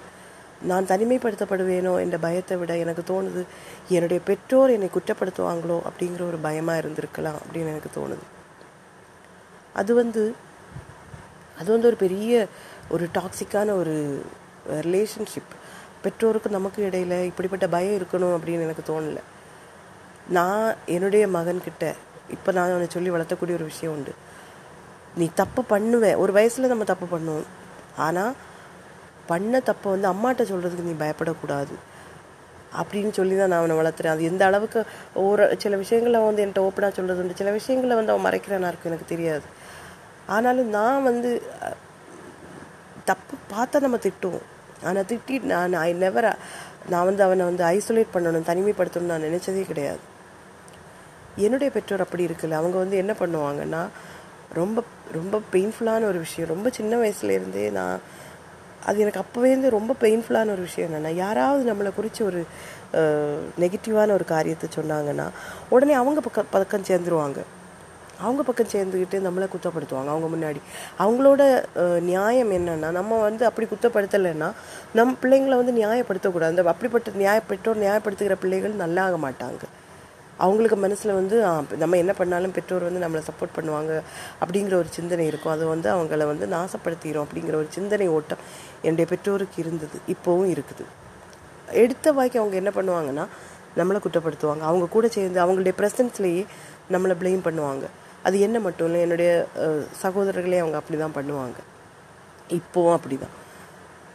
[0.62, 3.46] நான் தனிமைப்படுத்தப்படுவேனோ என்ற பயத்தை விட எனக்கு தோணுது
[3.90, 5.82] என்னுடைய பெற்றோர் என்னை குற்றப்படுத்துவாங்களோ?
[5.90, 8.26] அப்படிங்கிற ஒரு பயமாக இருந்திருக்கலாம் அப்படின்னு எனக்கு தோணுது.
[9.74, 10.36] அது வந்து
[11.60, 12.48] அது வந்து ஒரு பெரிய
[12.90, 14.24] ஒரு டாக்ஸிக்கான ஒரு
[14.70, 15.54] ரிலேஷன்ஷிப்
[16.02, 19.22] பெற்றோருக்கு நமக்கு இடையில இப்படிப்பட்ட பயம் இருக்கணும் அப்படின்னு எனக்கு தோணலை.
[20.28, 21.94] நான் என்னுடைய மகன்கிட்ட
[22.30, 24.14] இப்போ நான் அவனை சொல்லி வளர்த்தக்கூடிய ஒரு விஷயம் உண்டு.
[25.16, 27.46] நீ தப்பு பண்ணுவேன் ஒரு வயசில் நம்ம தப்பு பண்ணுவோம்.
[27.96, 28.36] ஆனால்
[29.32, 31.76] பண்ண தப்பை வந்து அம்மாட்ட சொல்கிறதுக்கு நீ பயப்படக்கூடாது.
[32.80, 34.14] அப்படின்னு சொல்லி தான் நான் அவனை வளர்த்துறேன்.
[34.16, 34.80] அது எந்த அளவுக்கு
[35.28, 37.40] ஒரு சில விஷயங்களை வந்து என்கிட்ட ஓப்பனாக சொல்கிறது உண்டு.
[37.42, 39.48] சில விஷயங்களை வந்து அவன் மறைக்கிறானா இருக்கும் எனக்கு தெரியாது.
[40.36, 41.30] ஆனாலும் நான் வந்து
[43.10, 44.48] தப்பு பார்த்தா நம்ம திட்டுவோம்.
[44.88, 46.30] ஆனால் திட்டி நான் ஐ நெவர்
[46.92, 50.04] நான் வந்து அவனை வந்து ஐசோலேட் பண்ணணும் தனிமைப்படுத்தணும்னு நான் நினச்சதே கிடையாது.
[51.46, 53.82] என்னுடைய பெற்றோர் அப்படி இருக்குல்ல அவங்க வந்து என்ன பண்ணுவாங்கன்னா
[54.60, 54.80] ரொம்ப
[55.18, 56.52] ரொம்ப பெயின்ஃபுல்லான ஒரு விஷயம்.
[56.54, 57.98] ரொம்ப சின்ன வயசுலேருந்தே நான்
[58.86, 62.46] அது எனக்கு அப்போவே வந்து ரொம்ப பெயின்ஃபுல்லான ஒரு விஷயம் என்னென்னா யாராவது நம்மளை குறித்து ஒரு
[63.60, 65.28] நெகட்டிவான ஒரு காரியத்தை சொன்னாங்கன்னா
[65.70, 67.40] உடனே அவங்க பக்கம் பக்கம் சேர்ந்துருவாங்க.
[68.22, 70.10] அவங்க பக்கம் சேர்ந்துக்கிட்டு நம்மளை குத்தப்படுத்துவாங்க.
[70.14, 70.60] அவங்க முன்னாடி.
[71.00, 71.42] அவங்களோட
[72.00, 74.52] நியாயம் என்னென்னா நம்ம வந்து அப்படி குத்தப்படுத்தலைன்னா
[74.94, 76.52] நம்ம பிள்ளைங்களை வந்து நியாயப்படுத்தக்கூடாது.
[76.54, 79.64] அந்த அப்படிப்பட்ட நியாய பெற்றோர் நியாயப்படுத்துகிற பிள்ளைகள் நல்லாக மாட்டாங்க.
[80.46, 81.38] அவங்களுக்கு மனசில் வந்து
[81.84, 83.92] நம்ம என்ன பண்ணாலும் பெற்றோர் வந்து நம்மளை சப்போர்ட் பண்ணுவாங்க
[84.42, 85.54] அப்படிங்கிற ஒரு சிந்தனை இருக்கும்.
[85.56, 88.44] அது வந்து அவங்கள வந்து நாசப்படுத்திடும் அப்படிங்கிற ஒரு சிந்தனை ஓட்டம்
[88.88, 89.98] என்னுடைய பெற்றோருக்கு இருந்தது.
[90.16, 90.86] இப்போவும் இருக்குது.
[91.84, 93.26] எடுத்த வாய்க்கு அவங்க என்ன பண்ணுவாங்கன்னா
[93.80, 94.64] நம்மளை குற்றப்படுத்துவாங்க.
[94.70, 96.46] அவங்க கூட சேர்ந்து அவங்களுடைய ப்ரெசன்ஸ்லேயே
[96.94, 97.86] நம்மளை ப்ளேம் பண்ணுவாங்க.
[98.28, 99.32] அது என்ன மட்டும் இல்லை என்னுடைய
[100.04, 101.60] சகோதரர்களே அவங்க அப்படி தான் பண்ணுவாங்க.
[102.58, 103.36] இப்போவும் அப்படி தான்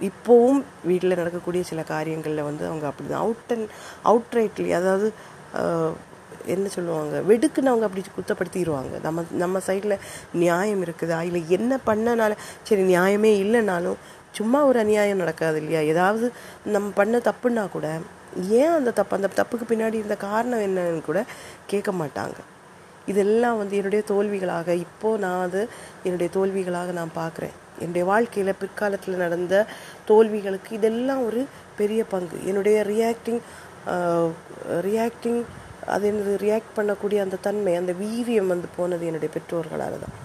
[0.09, 3.69] இப்போவும் வீட்டில் நடக்கக்கூடிய சில காரியங்களில் வந்து அவங்க அப்படி தான் அவுட் அண்ட்
[4.11, 5.09] அவுட் ரைட்லி அதாவது
[6.47, 9.97] என்ன சொல்லுவாங்க வெடுக்குன்னு அவங்க அப்படி குத்தப்படுத்திடுவாங்க நம்ம நம்ம சைடில்
[10.33, 11.19] நியாயம் இருக்குதா.
[11.29, 12.33] இல்லை என்ன பண்ணனால
[12.63, 13.99] சரி நியாயமே இல்லைனாலும்
[14.39, 15.81] சும்மா ஒரு அநியாயம் நடக்காது இல்லையா?
[15.93, 16.27] ஏதாவது
[16.65, 17.89] நம்ம பண்ண தப்புன்னா கூட
[18.61, 21.21] ஏன் அந்த தப்பு அந்த தப்புக்கு பின்னாடி இருந்த காரணம் என்னன்னு கூட
[21.67, 22.39] கேட்க மாட்டாங்க.
[23.07, 25.69] இதெல்லாம் வந்து என்னுடைய தோல்விகளாக இப்போது நான் அது
[26.03, 27.55] என்னுடைய தோல்விகளாக நான் பார்க்குறேன்.
[27.79, 29.55] என்னுடைய வாழ்க்கையில் பிற்காலத்தில் நடந்த
[30.09, 31.47] தோல்விகளுக்கு இதெல்லாம் ஒரு
[31.77, 32.39] பெரிய பங்கு.
[32.47, 33.41] என்னுடைய ரியாக்டிங்
[34.89, 35.41] ரியாக்டிங்
[35.87, 40.17] அது என்னது ரியாக்ட் பண்ணக்கூடிய அந்த தன்மை அந்த வீரியம் வந்து போனது என்னுடைய பெற்றோர்களால் தான்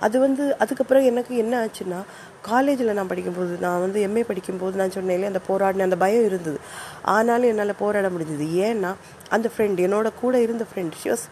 [0.00, 2.02] அது வந்து அதுக்கப்புறம் எனக்கு என்ன ஆச்சுன்னா
[2.42, 6.58] காலேஜில் நான் படிக்கும்போது நான் வந்து எம்ஏ படிக்கும்போது நான் சொன்னேன் அந்த போராடின அந்த பயம் இருந்தது.
[7.02, 8.46] ஆனாலும் என்னால் போராட முடிஞ்சது.
[8.66, 8.94] ஏன்னா
[9.28, 11.26] அந்த ஃப்ரெண்ட் என்னோட கூட இருந்த friend she was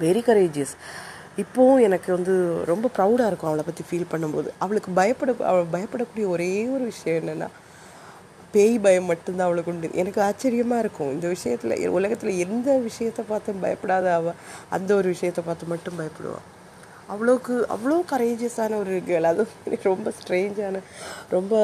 [0.00, 0.74] very courageous
[1.36, 4.48] இப்போவும் எனக்கு வந்து ரொம்ப ப்ரௌடாக இருக்கும் அவளை பற்றி ஃபீல் பண்ணும்போது.
[4.58, 7.48] அவளுக்கு பயப்பட அவள் பயப்படக்கூடிய ஒரே ஒரு விஷயம் என்னென்னா
[8.54, 9.88] பேய் பயம் மட்டும்தான் அவளுக்கு உண்டு.
[10.02, 11.12] எனக்கு ஆச்சரியமாக இருக்கும்.
[11.16, 14.38] இந்த விஷயத்தில் உலகத்தில் எந்த விஷயத்தை பார்த்தும் பயப்படாத அவள்
[14.76, 16.48] அந்த ஒரு விஷயத்தை பார்த்து மட்டும் பயப்படுவாள்
[17.12, 20.80] அவ்வளோக்கு அவ்வளோ கரேஜியஸான ஒரு கேர்ள் அதுவும் எனக்கு ரொம்ப ஸ்ட்ரேஞ்சான
[21.34, 21.54] ரொம்ப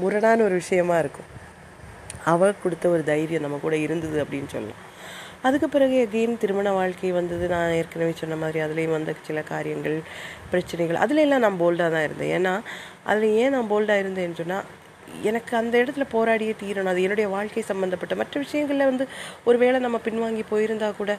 [0.00, 1.28] முரணான ஒரு விஷயமா இருக்கும்.
[2.32, 4.82] அவள் கொடுத்த ஒரு தைரியம் நம்ம கூட இருந்தது அப்படின்னு சொல்லலாம்.
[5.46, 7.44] அதுக்கு பிறகு எகெயின் திருமண வாழ்க்கை வந்தது.
[7.54, 9.96] நான் ஏற்கனவே சொன்ன மாதிரி அதுலேயும் வந்த சில காரியங்கள்
[10.52, 12.32] பிரச்சனைகள் அதுல எல்லாம் நான் போல்டாக தான் இருந்தேன்.
[12.38, 12.54] ஏன்னா
[13.10, 14.66] அதில் ஏன் நான் போல்டாக இருந்தேன்னு சொன்னால்
[15.30, 16.92] எனக்கு அந்த இடத்துல போராடியே தீரணும்.
[16.92, 19.04] அது என்னுடைய வாழ்க்கை சம்மந்தப்பட்ட மற்ற விஷயங்களில் வந்து
[19.48, 21.12] ஒருவேளை நம்ம பின்வாங்கி போயிருந்தா கூட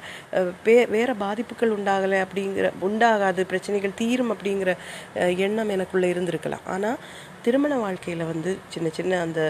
[0.65, 4.73] வே வேறு பாதிப்புகள் உண்டாகலை அப்படிங்கிற உண்டாகாது பிரச்சனைகள் தீரும் அப்படிங்கிற
[5.45, 6.65] எண்ணம் எனக்குள்ளே இருந்திருக்கலாம்.
[6.75, 6.99] ஆனால்
[7.47, 9.41] திருமண வாழ்க்கையில் வந்து சின்ன சின்ன அந்த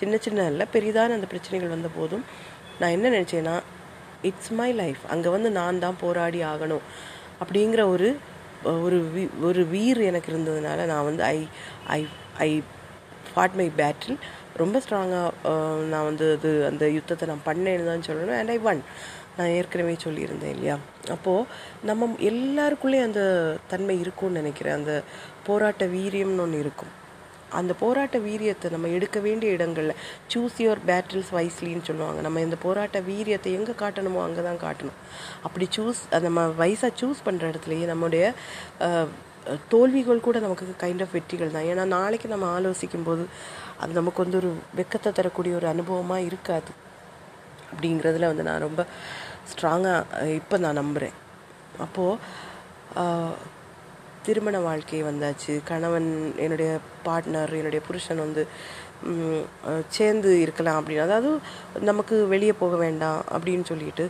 [0.00, 2.24] சின்ன சின்ன இல்லை பெரிதான அந்த பிரச்சனைகள் வந்த போதும்
[2.78, 3.56] நான் என்ன நினச்சேன்னா
[4.28, 6.84] இட்ஸ் மை லைஃப் அங்கே வந்து நான் தான் போராடி ஆகணும்.
[7.42, 8.08] அப்படிங்கிற ஒரு
[8.84, 11.38] ஒரு வீ ஒரு வீர் எனக்கு இருந்ததுனால நான் வந்து ஐ
[11.96, 12.00] ஐ
[12.46, 12.50] ஐ
[13.34, 14.18] ஃபாட் மை பேட்டில்
[14.62, 15.52] ரொம்ப ஸ்ட்ராங்காக
[15.92, 18.38] நான் வந்து அது அந்த யுத்தத்தை நான் பண்ணேன்னு தான் சொல்லணும்.
[18.40, 18.82] அண்ட் ஐ ஒன்
[19.38, 20.76] நான் ஏற்கனவே சொல்லியிருந்தேன் இல்லையா?
[21.14, 21.48] அப்போது
[21.88, 23.22] நம்ம எல்லாருக்குள்ளேயும் அந்த
[23.72, 24.76] தன்மை இருக்கும்னு நினைக்கிறேன்.
[24.80, 24.92] அந்த
[25.48, 26.92] போராட்ட வீரியம்னு ஒன்று இருக்கும்.
[27.58, 29.98] அந்த போராட்ட வீரியத்தை நம்ம எடுக்க வேண்டிய இடங்களில்
[30.32, 32.20] சூஸ் யுவர் பேட்டில்ஸ் வைஸ்லின்னு சொல்லுவாங்க.
[32.26, 34.98] நம்ம இந்த போராட்ட வீரியத்தை எங்கே காட்டணுமோ அங்கே தான் காட்டணும்.
[35.46, 38.24] அப்படி சூஸ் நம்ம வயசாக சூஸ் பண்ணுற இடத்துலையே நம்முடைய
[39.72, 41.68] தோல்விகள் கூட நமக்கு கைண்ட் ஆஃப் வெற்றிகள் தான்.
[41.72, 43.24] ஏன்னா நாளைக்கு நம்ம ஆலோசிக்கும் போது
[43.82, 46.72] அது நமக்கு வந்து ஒரு வெக்கத்தை தரக்கூடிய ஒரு அனுபவமாக இருக்காது.
[47.70, 48.82] அப்படிங்கிறதுல வந்து நான் ரொம்ப
[49.50, 51.16] ஸ்ட்ராங்காக இப்போ நான் நம்புகிறேன்
[51.86, 53.52] அப்போது
[54.26, 55.54] திருமண வாழ்க்கை வந்தாச்சு.
[55.70, 56.08] கணவன்
[56.44, 56.70] என்னுடைய
[57.06, 58.42] பார்ட்னர் என்னுடைய புருஷன் வந்து
[59.96, 61.30] சேர்ந்து இருக்கலாம் அப்படின்னு அதாவது
[61.88, 64.04] நமக்கு வெளியே போக வேண்டாம் அப்படின்னு சொல்லிட்டு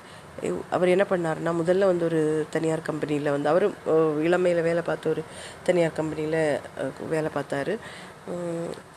[0.71, 3.75] அவர் என்ன பண்ணாருன்னா முதல்ல வந்து ஒரு தனியார் கம்பெனியில் வந்து அவரும்
[4.23, 5.23] இளமையில் வேலை பார்த்த ஒரு
[5.65, 6.41] தனியார் கம்பெனியில்
[7.09, 7.75] வேலை பார்த்தாரு.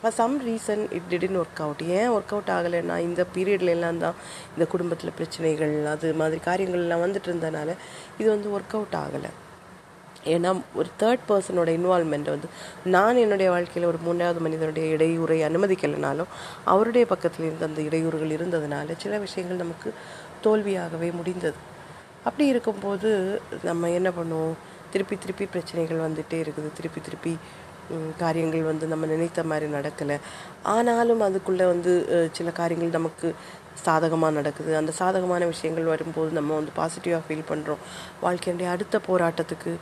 [0.00, 4.16] For some reason it didn't work out ஏன் ஒர்க் அவுட் ஆகலைன்னா இந்த பீரியட்ல எல்லாம் தான்
[4.54, 7.76] இந்த குடும்பத்தில் பிரச்சனைகள் அது மாதிரி காரியங்கள்லாம் வந்துட்டு இருந்தனால
[8.18, 9.30] இது வந்து ஒர்க் அவுட் ஆகலை.
[10.34, 12.48] ஏன்னா ஒரு தேர்ட் பர்சனோட இன்வால்மெண்ட் வந்து
[12.94, 16.32] நான் என்னுடைய வாழ்க்கையில் ஒரு மூன்றாவது மனிதனுடைய இடையூறை அனுமதிக்கலைனாலும்
[16.64, 19.90] அவருடைய பக்கத்தில் இருந்த அந்த இடையூறுகள் இருந்ததுனால சில விஷயங்கள் நமக்கு
[20.46, 21.58] தோல்வியாகவே முடிந்தது.
[22.26, 23.10] அப்படி இருக்கும்போது
[23.68, 24.56] நம்ம என்ன பண்ணுவோம்?
[24.92, 26.68] திருப்பி திருப்பி பிரச்சனைகள் வந்துட்டே இருக்குது.
[26.78, 27.32] திருப்பி திருப்பி
[28.22, 30.16] காரியங்கள் வந்து நம்ம நினைத்த மாதிரி நடக்கலை.
[30.74, 31.92] ஆனாலும் அதுக்குள்ளே வந்து
[32.38, 33.28] சில காரியங்கள் நமக்கு
[33.84, 34.70] சாதகமாக நடக்குது.
[34.80, 37.82] அந்த சாதகமான விஷயங்கள் வரும்போது நம்ம வந்து பாசிட்டிவாக ஃபீல் பண்ணுறோம்
[38.24, 39.72] வாழ்க்கையினுடைய அடுத்த போராட்டத்துக்கு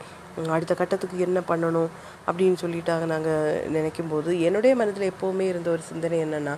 [0.55, 1.89] அடுத்த கட்டத்துக்கு என்ன பண்ணணும்
[2.27, 6.53] அப்படின்னு சொல்லிட்டாங்க நாங்கள் நினைக்கும் போது என்னுடைய மனதில் எப்போவுமே இருந்த ஒரு சிந்தனை என்னென்னா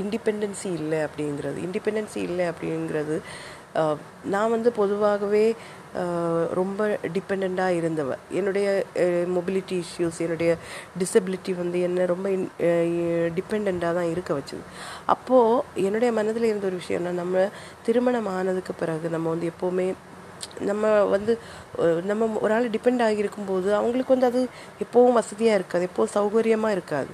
[0.00, 1.58] இண்டிபெண்டன்சி இல்லை அப்படிங்கிறது.
[1.66, 3.16] இண்டிபெண்டன்சி இல்லை அப்படிங்கிறது
[4.32, 5.42] நான் வந்து பொதுவாகவே
[6.58, 8.10] ரொம்ப டிபெண்ட்டாக இருந்தவ.
[8.38, 8.66] என்னுடைய
[9.34, 10.50] மொபிலிட்டி இஷ்யூஸ் என்னுடைய
[11.00, 12.28] டிசபிலிட்டி வந்து என்ன ரொம்ப
[13.38, 14.64] டிபெண்ட்டாக தான் இருக்க வச்சுது.
[15.14, 17.48] அப்போது என்னுடைய மனதில் இருந்த ஒரு விஷயம்னா நம்ம
[17.88, 19.88] திருமணம் ஆனதுக்கு பிறகு நம்ம வந்து எப்போவுமே
[20.68, 21.32] நம்ம வந்து
[22.10, 24.40] நம்ம ஒரு ஆள் டிபெண்ட் ஆகியிருக்கும்போது அவங்களுக்கு வந்து அது
[24.84, 27.10] எப்போவும் வசதியாக இருக்காது எப்போவும் சௌகரியமாக இருக்காது.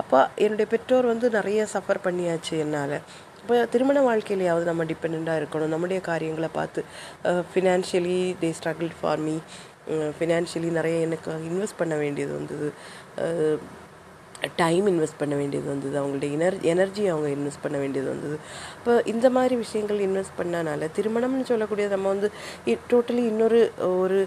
[0.00, 2.96] அப்போ என்னுடைய பெற்றோர் வந்து நிறைய சஃபர் பண்ணியாச்சு என்னால்.
[3.42, 5.72] இப்போ திருமண வாழ்க்கையிலையாவது நம்ம டிபெண்ட்டாக இருக்கணும்.
[5.74, 6.82] நம்முடைய காரியங்களை பார்த்து
[7.52, 9.36] financially they struggle for me
[10.18, 12.68] financially நிறைய எனக்கு இன்வெஸ்ட் பண்ண வேண்டியது வந்தது.
[14.60, 15.94] டைம் இன்வெஸ்ட் பண்ண வேண்டியது வந்தது.
[16.00, 18.36] அவங்களுடைய எனர் எனர்ஜி அவங்க இன்வெஸ்ட் பண்ண வேண்டியது வந்தது.
[18.78, 22.30] இப்போ இந்த மாதிரி விஷயங்கள் இன்வெஸ்ட் பண்ணனால திருமணம்னு சொல்லக்கூடிய நம்ம வந்து
[22.92, 23.60] டோட்டலி இன்னொரு
[23.92, 24.18] ஒரு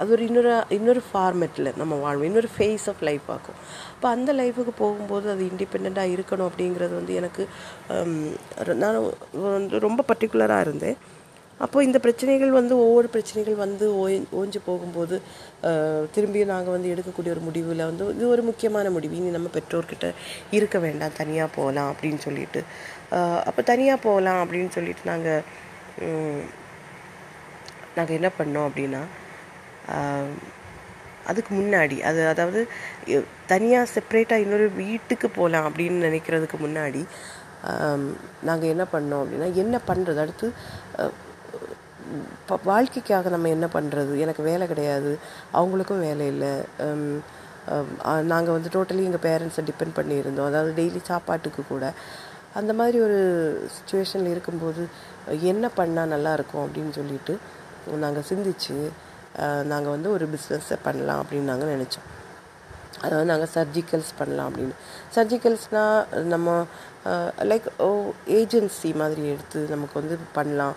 [0.00, 2.28] அது ஒரு இன்னொரு இன்னொரு ஃபார்மேட்டில் நம்ம வாழ்வோம்.
[2.30, 3.58] இன்னொரு ஃபேஸ் ஆஃப் லைஃப் ஆகும்
[3.94, 7.42] அப்போ அந்த லைஃபுக்கு போகும்போது அது இண்டிபெண்ட்டாக இருக்கணும் அப்படிங்கிறது வந்து எனக்கு
[8.82, 8.98] நான்
[9.48, 10.98] வந்து ரொம்ப பர்டிகுலராக இருந்தேன்.
[11.64, 15.16] அப்போது இந்த பிரச்சனைகள் வந்து ஒவ்வொரு பிரச்சனைகள் வந்து ஓய் ஓஞ்சு போகும்போது
[16.14, 19.16] திரும்பியும் நாங்கள் வந்து எடுக்கக்கூடிய ஒரு முடிவில் வந்து இது ஒரு முக்கியமான முடிவு.
[19.18, 20.08] இனி நம்ம பெற்றோர்கிட்ட
[20.58, 22.62] இருக்க வேண்டாம் தனியாக போகலாம் அப்படின்னு சொல்லிட்டு.
[23.48, 25.42] அப்போ தனியாக போகலாம் அப்படின்னு சொல்லிட்டு நாங்கள்
[27.96, 29.02] நாங்கள் என்ன பண்ணோம் அப்படின்னா
[31.28, 32.60] அதுக்கு முன்னாடி அது அதாவது
[33.46, 37.02] தனியாக செப்பரேட்டாக இன்னொரு வீட்டுக்கு போகலாம் அப்படின்னு நினைக்கிறதுக்கு முன்னாடி
[38.48, 40.46] நாங்கள் என்ன பண்ணோம் அப்படின்னா என்ன பண்ணுறது அடுத்து
[42.70, 45.10] வாழ்க்கைக்காக நம்ம என்ன பண்ணுறது எனக்கு வேலை கிடையாது
[45.52, 46.52] அவங்களுக்கும் வேலை இல்லை
[48.32, 50.48] நாங்கள் வந்து டோட்டலி எங்கள் பேரண்ட்ஸை டிபெண்ட் பண்ணியிருந்தோம்.
[50.50, 51.84] அதாவது டெய்லி சாப்பாட்டுக்கு கூட.
[52.58, 53.18] அந்த மாதிரி ஒரு
[53.74, 54.82] சுச்சுவேஷனில் இருக்கும்போது
[55.52, 57.34] என்ன பண்ணால் நல்லா இருக்கும் அப்படின்னு சொல்லிட்டு
[58.04, 58.76] நாங்கள் சிந்திச்சு
[59.72, 62.06] நாங்கள் வந்து ஒரு பிஸ்னஸை பண்ணலாம் அப்படின்னு நாங்கள் நினச்சோம்.
[63.04, 64.74] அதாவது நாங்கள் சர்ஜிக்கல்ஸ் பண்ணலாம் அப்படின்னு.
[65.16, 66.66] சர்ஜிக்கல்ஸ்னால் நம்ம
[67.50, 67.68] லைக்
[68.38, 70.74] ஏஜென்சி மாதிரி எடுத்து நமக்கு வந்து பண்ணலாம்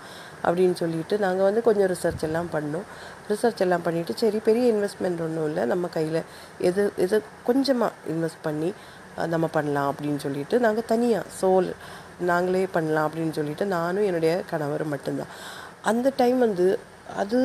[0.47, 2.85] அப்படின்னு சொல்லிட்டு நாங்கள் வந்து கொஞ்சம் ரிசர்ச் எல்லாம் பண்ணோம்.
[3.31, 5.63] ரிசர்ச் எல்லாம் பண்ணிவிட்டு சரி பெரிய இன்வெஸ்ட்மெண்ட் ஒன்றும் இல்லை.
[5.73, 6.21] நம்ம கையில்
[6.69, 7.17] எது எது
[7.49, 8.69] கொஞ்சமாக இன்வெஸ்ட் பண்ணி
[9.33, 11.69] நம்ம பண்ணலாம் அப்படின்னு சொல்லிட்டு நாங்கள் தனியாக சோல்
[12.29, 15.31] நாங்களே பண்ணலாம் அப்படின்னு சொல்லிட்டு நானும் என்னுடைய கணவரும் மட்டும்தான்.
[15.91, 16.67] அந்த டைம் வந்து
[17.21, 17.39] அது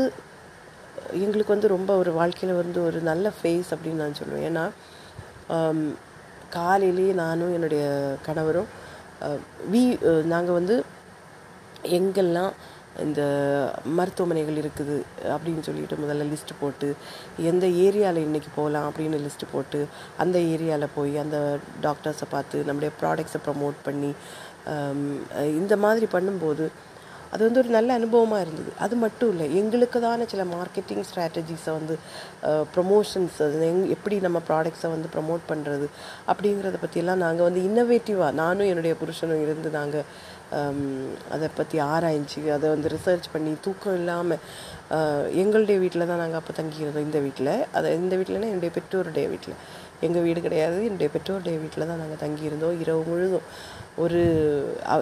[1.24, 4.46] எங்களுக்கு வந்து ரொம்ப ஒரு வாழ்க்கையில் வந்து ஒரு நல்ல ஃபேஸ் அப்படின்னு நான் சொல்லுவேன்.
[4.50, 4.64] ஏன்னா
[6.56, 7.84] காலையிலேயே நானும் என்னுடைய
[8.26, 8.68] கணவரும்
[9.72, 9.82] வி
[10.32, 10.74] நாங்கள் வந்து
[11.98, 12.52] எங்கெல்லாம்
[13.04, 13.22] இந்த
[13.96, 14.96] மருத்துவமனைகள் இருக்குது
[15.32, 16.88] அப்படின்னு சொல்லிட்டு முதல்ல லிஸ்ட் போட்டு
[17.50, 19.80] எந்த ஏரியாவில் இன்றைக்கி போகலாம் அப்படின்னு லிஸ்ட் போட்டு
[20.16, 21.38] அந்த ஏரியாவில் போய் அந்த
[21.80, 24.10] டாக்டர்ஸை பார்த்து நம்முடைய ப்ராடக்ட்ஸை ப்ரமோட் பண்ணி
[25.60, 26.64] இந்த மாதிரி பண்ணும்போது
[27.32, 28.70] அது வந்து ஒரு நல்ல அனுபவமாக இருந்தது.
[28.84, 31.94] அது மட்டும் இல்லை எங்களுக்கு தானே சில மார்க்கெட்டிங் ஸ்ட்ராட்டஜிஸை வந்து
[32.74, 35.88] ப்ரொமோஷன்ஸ் அது எங் எப்படி நம்ம ப்ராடக்ட்ஸை வந்து ப்ரமோட் பண்ணுறது
[36.32, 40.06] அப்படிங்கிறத பற்றியெல்லாம் நாங்கள் வந்து இன்னோவேட்டிவாக நானும் என்னுடைய புருஷனும் இருந்து நாங்கள்
[41.34, 44.40] அதை பற்றி ஆராய்ஞ்சு அதை வந்து ரிசர்ச் பண்ணி தூக்கம் இல்லாமல்
[45.42, 49.56] எங்களுடைய வீட்டில் தான் நாங்கள் அப்போ தங்கியிருந்தோம் இந்த வீட்டில் அதை இந்த வீட்டில்னா என்னுடைய பெற்றோருடைய வீட்டில்
[50.06, 53.46] எங்கள் வீடு கிடையாது என்னுடைய பெற்றோருடைய வீட்டில் தான் நாங்கள் தங்கியிருந்தோம் இரவு முழுதும்.
[54.04, 54.20] ஒரு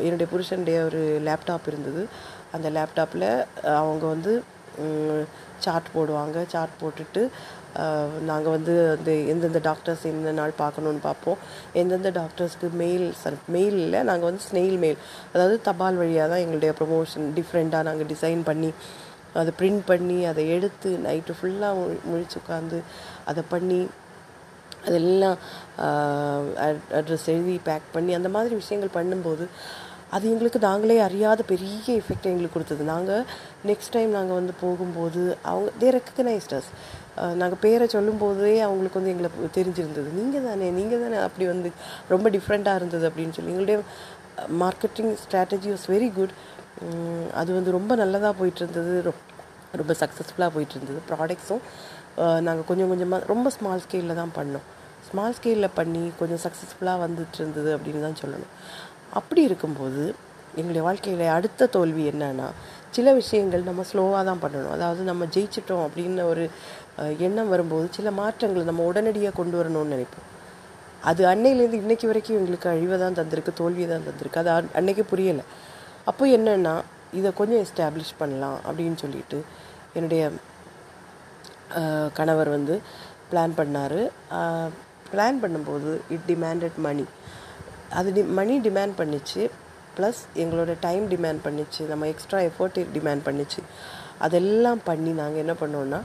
[0.07, 2.03] என்னுடைய புருஷனுடைய ஒரு லேப்டாப் இருந்தது.
[2.57, 3.29] அந்த லேப்டாப்பில்
[3.81, 4.33] அவங்க வந்து
[5.65, 6.39] சார்ட் போடுவாங்க.
[6.53, 7.23] சார்ட் போட்டுட்டு
[8.29, 11.41] நாங்கள் வந்து அந்த எந்தெந்த டாக்டர்ஸ் எந்த நாள் பார்க்கணுன்னு பார்ப்போம்.
[11.81, 15.01] எந்தெந்த டாக்டர்ஸ்க்கு மெயில் சாரி இல்லை நாங்கள் வந்து ஸ்னெயில் மெயில்
[15.35, 18.71] அதாவது தபால் வழியாக தான் எங்களுடைய ப்ரொமோஷன் டிஃப்ரெண்ட்டாக நாங்கள் டிசைன் பண்ணி
[19.41, 21.81] அதை பிரிண்ட் பண்ணி அதை எடுத்து நைட்டு ஃபுல்லாக
[22.11, 22.79] முழிச்சு உட்காந்து
[23.31, 23.81] அதை பண்ணி
[24.89, 25.37] அதெல்லாம்
[26.99, 29.47] அட்ரஸ் எழுதி பேக் பண்ணி அந்த மாதிரி விஷயங்கள் பண்ணும்போது
[30.17, 32.83] அது எங்களுக்கு நாங்களே அறியாத பெரிய எஃபெக்ட் எங்களுக்கு கொடுத்தது.
[32.91, 33.25] நாங்கள்
[33.71, 35.23] நெக்ஸ்ட் டைம் நாங்கள் வந்து போகும்போது
[35.53, 36.69] அவங்க தே ரெக்கக்னைஸ்டஸ்
[37.41, 40.09] நாங்கள் பேரை சொல்லும்போதே அவங்களுக்கு வந்து எங்களை தெரிஞ்சிருந்தது.
[40.19, 41.73] நீங்கள் தானே நீங்கள் தானே அப்படி வந்து
[42.15, 43.55] ரொம்ப டிஃப்ரெண்ட்டாக இருந்தது அப்படின்னு சொல்லி.
[43.55, 43.79] எங்களுடைய
[44.63, 46.35] marketing strategy was very good
[47.41, 48.95] அது வந்து ரொம்ப நல்லதாக போயிட்டு இருந்தது
[49.81, 51.63] ரொம்ப சக்ஸஸ்ஃபுல்லாக போயிட்டு இருந்தது ப்ராடக்ட்ஸும்
[52.47, 54.67] நாங்கள் கொஞ்சம் கொஞ்சமாக ரொம்ப ஸ்மால் ஸ்கேலில் தான் பண்ணோம்.
[55.09, 58.55] ஸ்மால் ஸ்கேலில் பண்ணி கொஞ்சம் சக்ஸஸ்ஃபுல்லாக வந்துட்டு இருந்தது அப்படின்னு தான் சொல்லணும்.
[59.19, 60.03] அப்படி இருக்கும்போது
[60.59, 62.47] எங்களுடைய வாழ்க்கையில் அடுத்த தோல்வி என்னன்னா
[62.97, 64.73] சில விஷயங்கள் நம்ம ஸ்லோவாக தான் பண்ணணும்.
[64.77, 66.45] அதாவது நம்ம ஜெயிச்சிட்டோம் அப்படின்னு ஒரு
[67.27, 70.29] எண்ணம் வரும்போது சில மாற்றங்களை நம்ம உடனடியாக கொண்டு வரணும்னு நினைப்போம்.
[71.11, 74.41] அது அன்னையிலேருந்து இன்னைக்கு வரைக்கும் எங்களுக்கு அழிவை தான் தந்திருக்கு தோல்வியை தான் தந்திருக்கு.
[74.43, 75.45] அது அன்னைக்கு புரியலை.
[76.11, 76.75] அப்போ என்னென்னா
[77.19, 79.39] இதை கொஞ்சம் எஸ்டாப்ளிஷ் பண்ணலாம் அப்படின்னு சொல்லிட்டு
[79.99, 80.23] என்னுடைய
[82.19, 82.75] கணவர் வந்து
[83.31, 84.01] பிளான் பண்ணார்.
[85.13, 87.07] பிளான் பண்ணும்போது இட் டிமாண்டட் மணி
[87.99, 89.43] அது டி மணி டிமாண்ட் பண்ணிச்சு.
[89.97, 91.83] ப்ளஸ் எங்களோட டைம் டிமாண்ட் பண்ணிச்சு.
[91.93, 93.61] நம்ம எக்ஸ்ட்ரா எஃபர்ட் டிமாண்ட் பண்ணிச்சு.
[94.27, 96.01] அதெல்லாம் பண்ணி நாங்கள் என்ன பண்ணோன்னா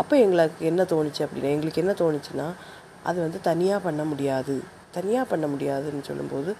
[0.00, 2.48] அப்போ எங்களுக்கு என்ன தோணுச்சு அப்படின்னா எங்களுக்கு என்ன தோணுச்சுன்னா
[3.08, 4.54] அது வந்து தனியாக பண்ண முடியாது.
[4.96, 6.50] தனியாக பண்ண முடியாதுன்னு சொல்லும்போது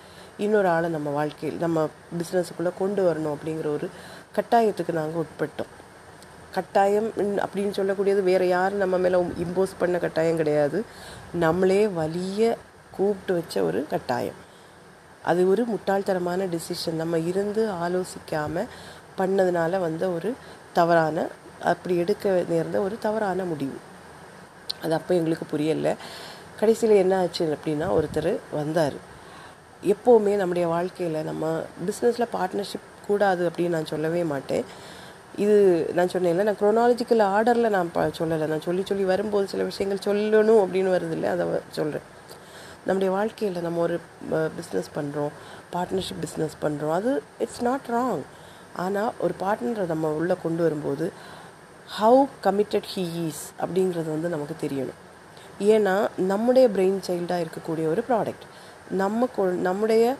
[0.45, 3.87] இன்னொரு ஆளை நம்ம வாழ்க்கையில் நம்ம பிஸ்னஸுக்குள்ளே கொண்டு வரணும் அப்படிங்கிற ஒரு
[4.37, 5.73] கட்டாயத்துக்கு நாங்கள் உட்பட்டோம்.
[6.55, 7.09] கட்டாயம்
[7.45, 10.79] அப்படின்னு சொல்லக்கூடியது வேறு யாரும் நம்ம மேலே இம்போஸ் பண்ண கட்டாயம் கிடையாது.
[11.45, 12.57] நம்மளே வலிய
[12.97, 14.39] கூப்பிட்டு வச்ச ஒரு கட்டாயம்.
[15.31, 18.73] அது ஒரு முட்டாள்தனமான டிசிஷன் நம்ம இருந்து ஆலோசிக்காமல்
[19.19, 20.31] பண்ணதுனால வந்த ஒரு
[20.73, 21.27] தவறான
[21.73, 23.79] அப்படி எடுக்க நேர்ந்த ஒரு தவறான முடிவு.
[24.83, 25.93] அது அப்போ எங்களுக்கு புரியலை.
[26.61, 28.97] கடைசியில் என்ன ஆச்சு அப்படின்னா ஒருத்தர் வந்தார்.
[29.93, 31.51] எப்போவுமே நம்முடைய வாழ்க்கையில் நம்ம
[31.87, 34.65] பிஸ்னஸில் பார்ட்னர்ஷிப் கூடாது அப்படின்னு நான் சொல்லவே மாட்டேன்.
[35.37, 35.57] இது
[35.95, 38.47] நான் சொன்னேன்ல நான் குரோனாலஜிக்கல் ஆர்டரில் நான் ப சொல்லலை.
[38.47, 42.07] நான் சொல்லி சொல்லி வரும்போது சில விஷயங்கள் சொல்லணும் அப்படின்னு வருது இல்லை அதை சொல்கிறேன்
[42.87, 45.33] நம்முடைய வாழ்க்கையில் நம்ம ஒரு பிஸ்னஸ் பண்ணுறோம்
[45.75, 48.23] பார்ட்னர்ஷிப் பிஸ்னஸ் பண்ணுறோம் அது இட்ஸ் நாட் ராங்
[48.73, 51.13] ஆனால் ஒரு பார்ட்னரை நம்ம உள்ளே கொண்டு வரும்போது
[52.01, 55.01] ஹவு கமிட்டட் ஹீ ஈஸ் அப்படிங்கிறது வந்து நமக்கு தெரியணும்.
[55.61, 58.47] ஏன்னா நம்முடைய பிரெயின் சைல்டாக இருக்கக்கூடிய ஒரு ப்ராடக்ட்
[58.89, 60.17] நம்ம கொ நம்முடைய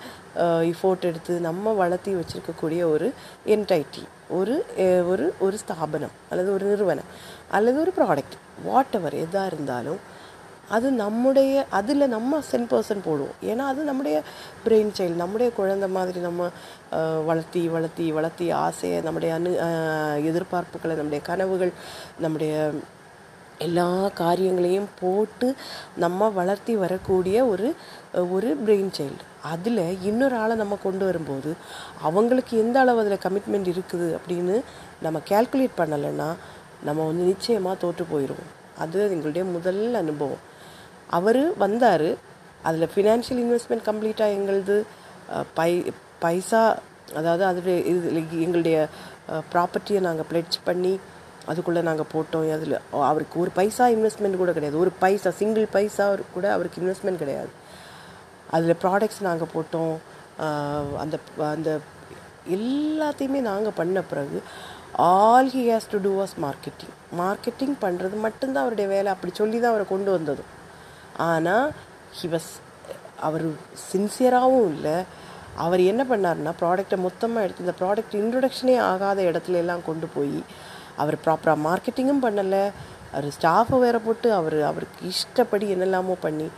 [0.73, 3.13] இஃபோர்ட் எடுத்து நம்ம வளர்த்தி வச்சுருக்கக்கூடிய ஒரு
[3.47, 4.55] என்டைட்டி ஒரு
[5.07, 7.11] ஒரு ஒரு ஸ்தாபனம் அல்லது ஒரு நிறுவனம்
[7.53, 10.01] அல்லது ஒரு ப்ராடக்ட் வாட் எவர் எதாக இருந்தாலும்
[10.71, 14.17] அது நம்முடைய அதில் நம்ம சென் பர்சன் போடுவோம் ஏன்னா அது நம்முடைய
[14.65, 16.51] பிரெயின் சைல்டு நம்முடைய குழந்தை மாதிரி நம்ம
[17.25, 19.53] வளர்த்தி வளர்த்தி வளர்த்தி ஆசையை நம்முடைய அனு
[20.25, 21.73] எதிர்பார்ப்புகளை நம்முடைய கனவுகள்
[22.19, 22.55] நம்முடைய
[23.61, 25.55] எல்லா காரியங்களையும் போட்டு
[25.97, 27.75] நம்ம வளர்த்தி வரக்கூடிய ஒரு
[28.31, 31.57] ஒரு பிரெயின் சைல்டு அதில் இன்னொரு ஆளை நம்ம கொண்டு வரும்போது
[32.03, 34.63] அவங்களுக்கு எந்த அளவு அதில் கமிட்மெண்ட் இருக்குது அப்படின்னு
[35.01, 36.35] நம்ம கால்குலேட் பண்ணலைன்னா
[36.85, 40.43] நம்ம வந்து நிச்சயமாக தோற்று போயிடுவோம் அது எங்களுடைய முதல் அனுபவம்.
[41.09, 42.09] அவர் வந்தார்
[42.63, 44.77] அதில் ஃபினான்ஷியல் இன்வெஸ்ட்மெண்ட் கம்ப்ளீட்டாக எங்களுது
[45.55, 46.77] பை பைசா
[47.15, 48.89] அதாவது அதில் இது எங்களுடைய
[49.53, 51.01] ப்ராப்பர்ட்டியை நாங்கள் பிளட்ஜ் பண்ணி
[51.51, 52.47] அதுக்குள்ளே நாங்கள் போட்டோம்.
[52.57, 52.77] அதில்
[53.11, 54.79] அவருக்கு ஒரு பைசா இன்வெஸ்ட்மெண்ட் கூட கிடையாது.
[54.85, 57.53] ஒரு பைசா சிங்கிள் பைசா கூட அவருக்கு இன்வெஸ்ட்மெண்ட் கிடையாது.
[58.57, 59.95] அதில் ப்ராடக்ட்ஸ் நாங்கள் போட்டோம்.
[61.03, 61.17] அந்த
[61.55, 61.71] அந்த
[62.57, 64.39] எல்லாத்தையுமே நாங்கள் பண்ண பிறகு
[65.09, 69.09] all he has to do was marketing marketing பண்ணுறது மட்டும்தான் அவருடைய வேலை.
[69.15, 70.51] அப்படி சொல்லி தான் அவரை கொண்டு வந்ததும்.
[71.31, 71.69] ஆனால்
[72.21, 72.51] ஹி வாஸ்
[73.29, 73.45] அவர்
[73.91, 74.97] சின்சியராகவும் இல்லை.
[75.65, 80.37] அவர் என்ன பண்ணாருன்னா ப்ராடக்டை மொத்தமாக எடுத்து இந்த ப்ராடக்ட் இன்ட்ரொடக்ஷனே ஆகாத இடத்துல எல்லாம் கொண்டு போய்
[81.03, 82.65] அவர் ப்ராப்பராக மார்க்கெட்டிங்கும் பண்ணலை.
[83.15, 86.49] அவர் ஸ்டாஃபை வேற போட்டு அவர் அவருக்கு இஷ்டப்படி என்னெல்லாமோ பண்ணி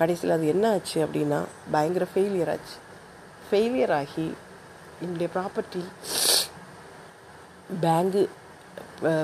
[0.00, 1.38] கடைசியில் அது என்ன ஆச்சு அப்படின்னா
[1.74, 2.76] பயங்கர ஃபெயிலியர் ஆச்சு.
[3.48, 4.26] ஃபெயிலியர் ஆகி
[5.04, 5.82] என்னுடைய ப்ராப்பர்ட்டி
[7.84, 8.22] பேங்கு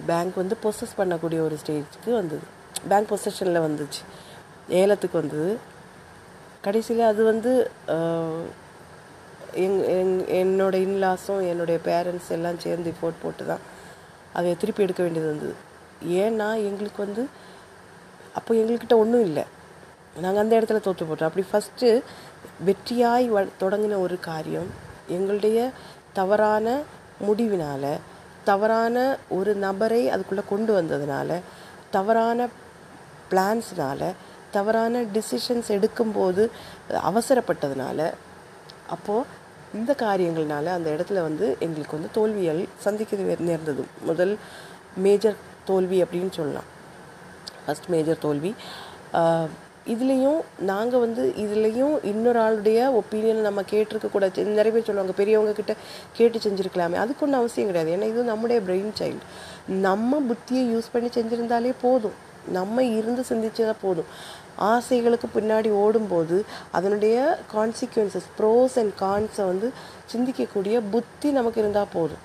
[0.09, 2.47] பேங்க் வந்து பொசஸ் பண்ணக்கூடிய ஒரு ஸ்டேஜ்க்கு வந்தது.
[2.91, 4.03] பேங்க் பொசஷனில் வந்துச்சு.
[4.81, 5.53] ஏலத்துக்கு வந்தது.
[6.67, 7.53] கடைசியில் அது வந்து
[9.65, 13.63] எங் எங் என்னோட இன்லாஸும் என்னுடைய பேரண்ட்ஸ் எல்லாம் சேர்ந்து போட் போட்டு தான்
[14.33, 15.55] அதை திருப்பி எடுக்க வேண்டியது வந்தது.
[16.23, 17.23] ஏன்னா எங்களுக்கு வந்து
[18.35, 19.45] அப்போ எங்கள்கிட்ட ஒன்றும் இல்லை.
[20.21, 21.29] நாங்கள் அந்த இடத்துல தோற்று போட்டோம்.
[21.31, 21.89] அப்படி ஃபஸ்ட்டு
[22.65, 24.71] வெற்றியாய் வ தொடங்கின ஒரு காரியம்
[25.09, 25.59] எங்களுடைய
[26.13, 26.67] தவறான
[27.27, 27.93] முடிவினால்
[28.45, 28.97] தவறான
[29.29, 31.31] ஒரு நபரை அதுக்குள்ளே கொண்டு வந்ததுனால
[31.91, 32.49] தவறான
[33.31, 34.03] பிளான்ஸ்னால
[34.51, 36.43] தவறான டிசிஷன்ஸ் எடுக்கும்போது
[37.09, 37.99] அவசரப்பட்டதுனால
[38.87, 39.29] அப்போது
[39.75, 43.17] இந்த காரியங்கள்னால அந்த இடத்துல வந்து எங்களுக்கு வந்து தோல்விகள் சந்திக்க
[43.51, 43.85] நேர்ந்தது.
[44.11, 44.35] முதல்
[45.05, 46.69] மேஜர் தோல்வி அப்படின்னு சொல்லலாம்.
[47.67, 48.55] ஃபஸ்ட் மேஜர் தோல்வி.
[49.93, 55.75] இதுலேயும் நாங்கள் வந்து இதுலேயும் இன்னொரு ஆளுடைய ஒப்பீனியனை நம்ம கேட்டிருக்கக்கூடாது நிறைய பேர் சொல்லுவாங்க பெரியவங்க கிட்ட
[56.19, 56.99] கேட்டு செஞ்சுருக்கலாமே.
[57.05, 57.91] அதுக்கு ஒன்றும் அவசியம் கிடையாது.
[57.97, 59.25] ஏன்னா இது நம்முடைய பிரெயின் சைல்டு
[59.89, 62.31] நம்ம புத்தியை யூஸ் பண்ணி செஞ்சுருந்தாலே போதும்.
[62.57, 64.11] நம்ம இருந்து சிந்திச்சதா போதும்.
[64.73, 66.37] ஆசைகளுக்கு பின்னாடி ஓடும்போது
[66.79, 67.17] அதனுடைய
[67.55, 69.69] கான்சிக்வன்சஸ் ப்ரோஸ் அண்ட் கான்ஸை வந்து
[70.13, 72.23] சிந்திக்கக்கூடிய புத்தி நமக்கு இருந்தால் போதும்.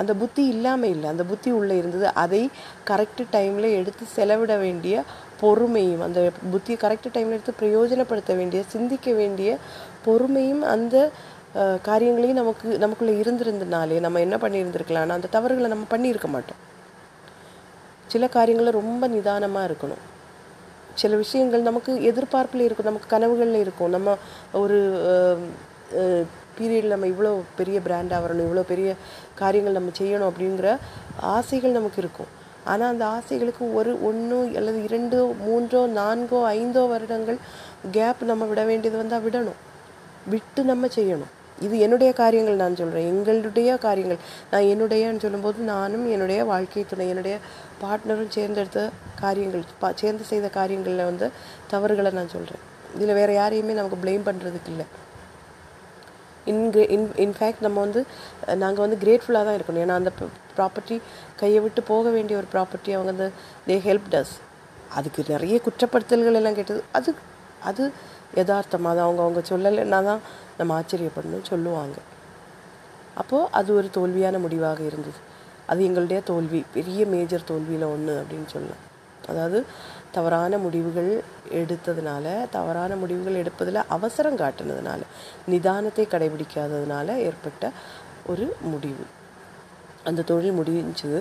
[0.00, 2.42] அந்த புத்தி இல்லாமல் இல்லை அந்த புத்தி உள்ளே இருந்தது அதை
[2.90, 5.02] கரெக்டு டைமில் எடுத்து செலவிட வேண்டிய
[5.40, 6.20] பொறுமையும் அந்த
[6.52, 9.58] புத்தியை கரெக்டு டைமில் எடுத்து பிரயோஜனப்படுத்த வேண்டிய சிந்திக்க வேண்டிய
[10.06, 11.10] பொறுமையும் அந்த
[11.82, 16.60] காரியங்களையும் நமக்கு நமக்குள்ளே இருந்திருந்தனாலே நம்ம என்ன பண்ணியிருந்திருக்கலாம்னா அந்த தவறுகளை நம்ம பண்ணியிருக்க மாட்டோம்.
[18.12, 20.02] சில காரியங்களில் ரொம்ப நிதானமாக இருக்கணும்.
[21.00, 23.92] சில விஷயங்கள் நமக்கு எதிர்பார்ப்பில் இருக்கும் நமக்கு கனவுகளில் இருக்கும்.
[23.96, 24.16] நம்ம
[24.62, 24.78] ஒரு
[26.56, 28.90] பீரியடில் நம்ம இவ்வளோ பெரிய பிராண்டாக வரணும் இவ்வளோ பெரிய
[29.40, 30.68] காரியங்கள் நம்ம செய்யணும் அப்படிங்கிற
[31.36, 32.30] ஆசைகள் நமக்கு இருக்கும்.
[32.70, 37.38] ஆனால் அந்த ஆசைகளுக்கு ஒரு ஒன்று அல்லது இரண்டோ மூன்றோ நான்கோ ஐந்தோ வருடங்கள்
[37.96, 39.60] கேப் நம்ம விட வேண்டியது வந்தால் விடணும்.
[40.32, 41.32] விட்டு நம்ம செய்யணும்.
[41.66, 44.20] இது என்னுடைய காரியங்கள் நான் சொல்கிறேன் எங்களுடைய காரியங்கள்.
[44.52, 47.36] நான் என்னுடையன்னு சொல்லும்போது நானும் என்னுடைய வாழ்க்கை துணை என்னுடைய
[47.82, 48.80] பார்ட்னரும் சேர்ந்தெடுத்த
[49.22, 51.26] காரியங்கள் பா சேர்ந்து செய்த காரியங்களில் வந்து
[51.72, 52.64] தவறுகளை நான் சொல்கிறேன்
[52.96, 54.86] இதில் வேறு யாரையுமே நமக்கு ப்ளேம் பண்ணுறதுக்கு இல்லை.
[56.50, 58.00] இன்கிரே இன் இன்ஃபேக்ட் நம்ம வந்து
[58.62, 59.82] நாங்கள் வந்து கிரேட்ஃபுல்லாக தான் இருக்கணும்.
[59.86, 60.12] ஏன்னா அந்த
[60.58, 60.96] ப்ராப்பர்ட்டி
[61.40, 63.28] கையை விட்டு போக வேண்டிய ஒரு ப்ராப்பர்ட்டி அவங்க வந்து
[63.68, 64.34] தே ஹெல்ப் டஸ்
[64.98, 66.80] அதுக்கு நிறைய குற்றப்படுத்தல்கள் எல்லாம் கேட்டது.
[66.98, 67.10] அது
[67.70, 67.82] அது
[68.38, 69.06] யதார்த்தமாக தான்.
[69.08, 70.22] அவங்க அவங்க சொல்லலைன்னா தான்
[70.60, 71.96] நம்ம ஆச்சரியப்படணும்னு சொல்லுவாங்க.
[73.20, 75.18] அப்போது அது ஒரு தோல்வியான முடிவாக இருந்தது.
[75.70, 78.84] அது எங்களுடைய தோல்வி பெரிய மேஜர் தோல்வியில் ஒன்று அப்படின்னு சொல்லலாம்.
[79.30, 79.58] அதாவது
[80.16, 81.10] தவறான முடிவுகள்
[81.60, 85.00] எடுத்ததுனால தவறான முடிவுகள் எடுப்பதில் அவசரம் காட்டுனதுனால
[85.52, 87.70] நிதானத்தை கடைபிடிக்காததுனால ஏற்பட்ட
[88.26, 89.04] ஒரு முடிவு.
[90.08, 91.20] அந்த தொழில் முடிஞ்சது.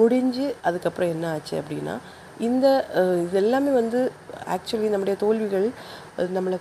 [0.00, 1.94] முடிஞ்சு அதுக்கப்புறம் என்ன ஆச்சு அப்படின்னா
[2.46, 3.98] இந்த இதெல்லாமே இது எல்லாமே வந்து
[4.54, 5.66] ஆக்சுவலி நம்முடைய தோல்விகள்
[6.36, 6.58] நம்மளை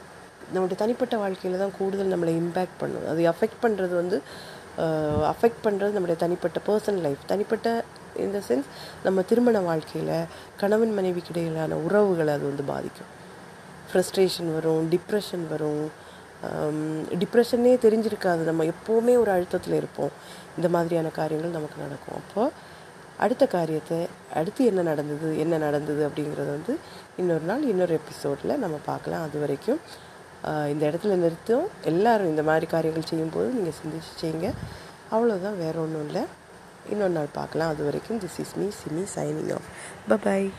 [0.53, 4.19] நம்மளுடைய தனிப்பட்ட வாழ்க்கையில் தான் கூடுதல் நம்மளை இம்பேக்ட் பண்ணும் அது அஃபெக்ட் பண்ணுறது வந்து
[5.31, 7.67] அஃபெக்ட் பண்ணுறது நம்முடைய தனிப்பட்ட பர்சனல் லைஃப் தனிப்பட்ட
[8.25, 8.67] இந்த சென்ஸ்
[9.05, 10.15] நம்ம திருமண வாழ்க்கையில்
[10.61, 13.11] கணவன் மனைவிக்கு இடையிலான உறவுகளை அது வந்து பாதிக்கும்.
[13.89, 15.83] ஃப்ரஸ்ட்ரேஷன் வரும் டிப்ரெஷன் வரும்.
[17.21, 18.41] டிப்ரெஷனே தெரிஞ்சிருக்காது.
[18.49, 20.13] நம்ம எப்போவுமே ஒரு அழுத்தத்தில் இருப்போம்.
[20.57, 22.17] இந்த மாதிரியான காரியங்கள் நமக்கு நடக்கும்.
[22.21, 22.53] அப்போது
[23.25, 23.97] அடுத்த காரியத்தை
[24.39, 26.73] அடுத்து என்ன நடந்தது என்ன நடந்தது அப்படிங்கிறத வந்து
[27.21, 29.25] இன்னொரு நாள் இன்னொரு எபிசோடில் நம்ம பார்க்கலாம்.
[29.27, 29.81] அது வரைக்கும்
[30.43, 31.67] இந்த இடத்துல நிறுத்தும்.
[31.83, 34.49] எல்லாரும் இந்த மாதிரி காரியங்கள் செய்யும்போது நீங்கள் சிந்திச்சு செய்யுங்க.
[35.11, 36.23] அவ்வளோதான் வேறு ஒன்றும் இல்லை.
[36.89, 37.69] இன்னொரு நாள் பார்க்கலாம்.
[37.69, 39.69] அது வரைக்கும் this is me Simi signing off
[40.23, 40.49] bye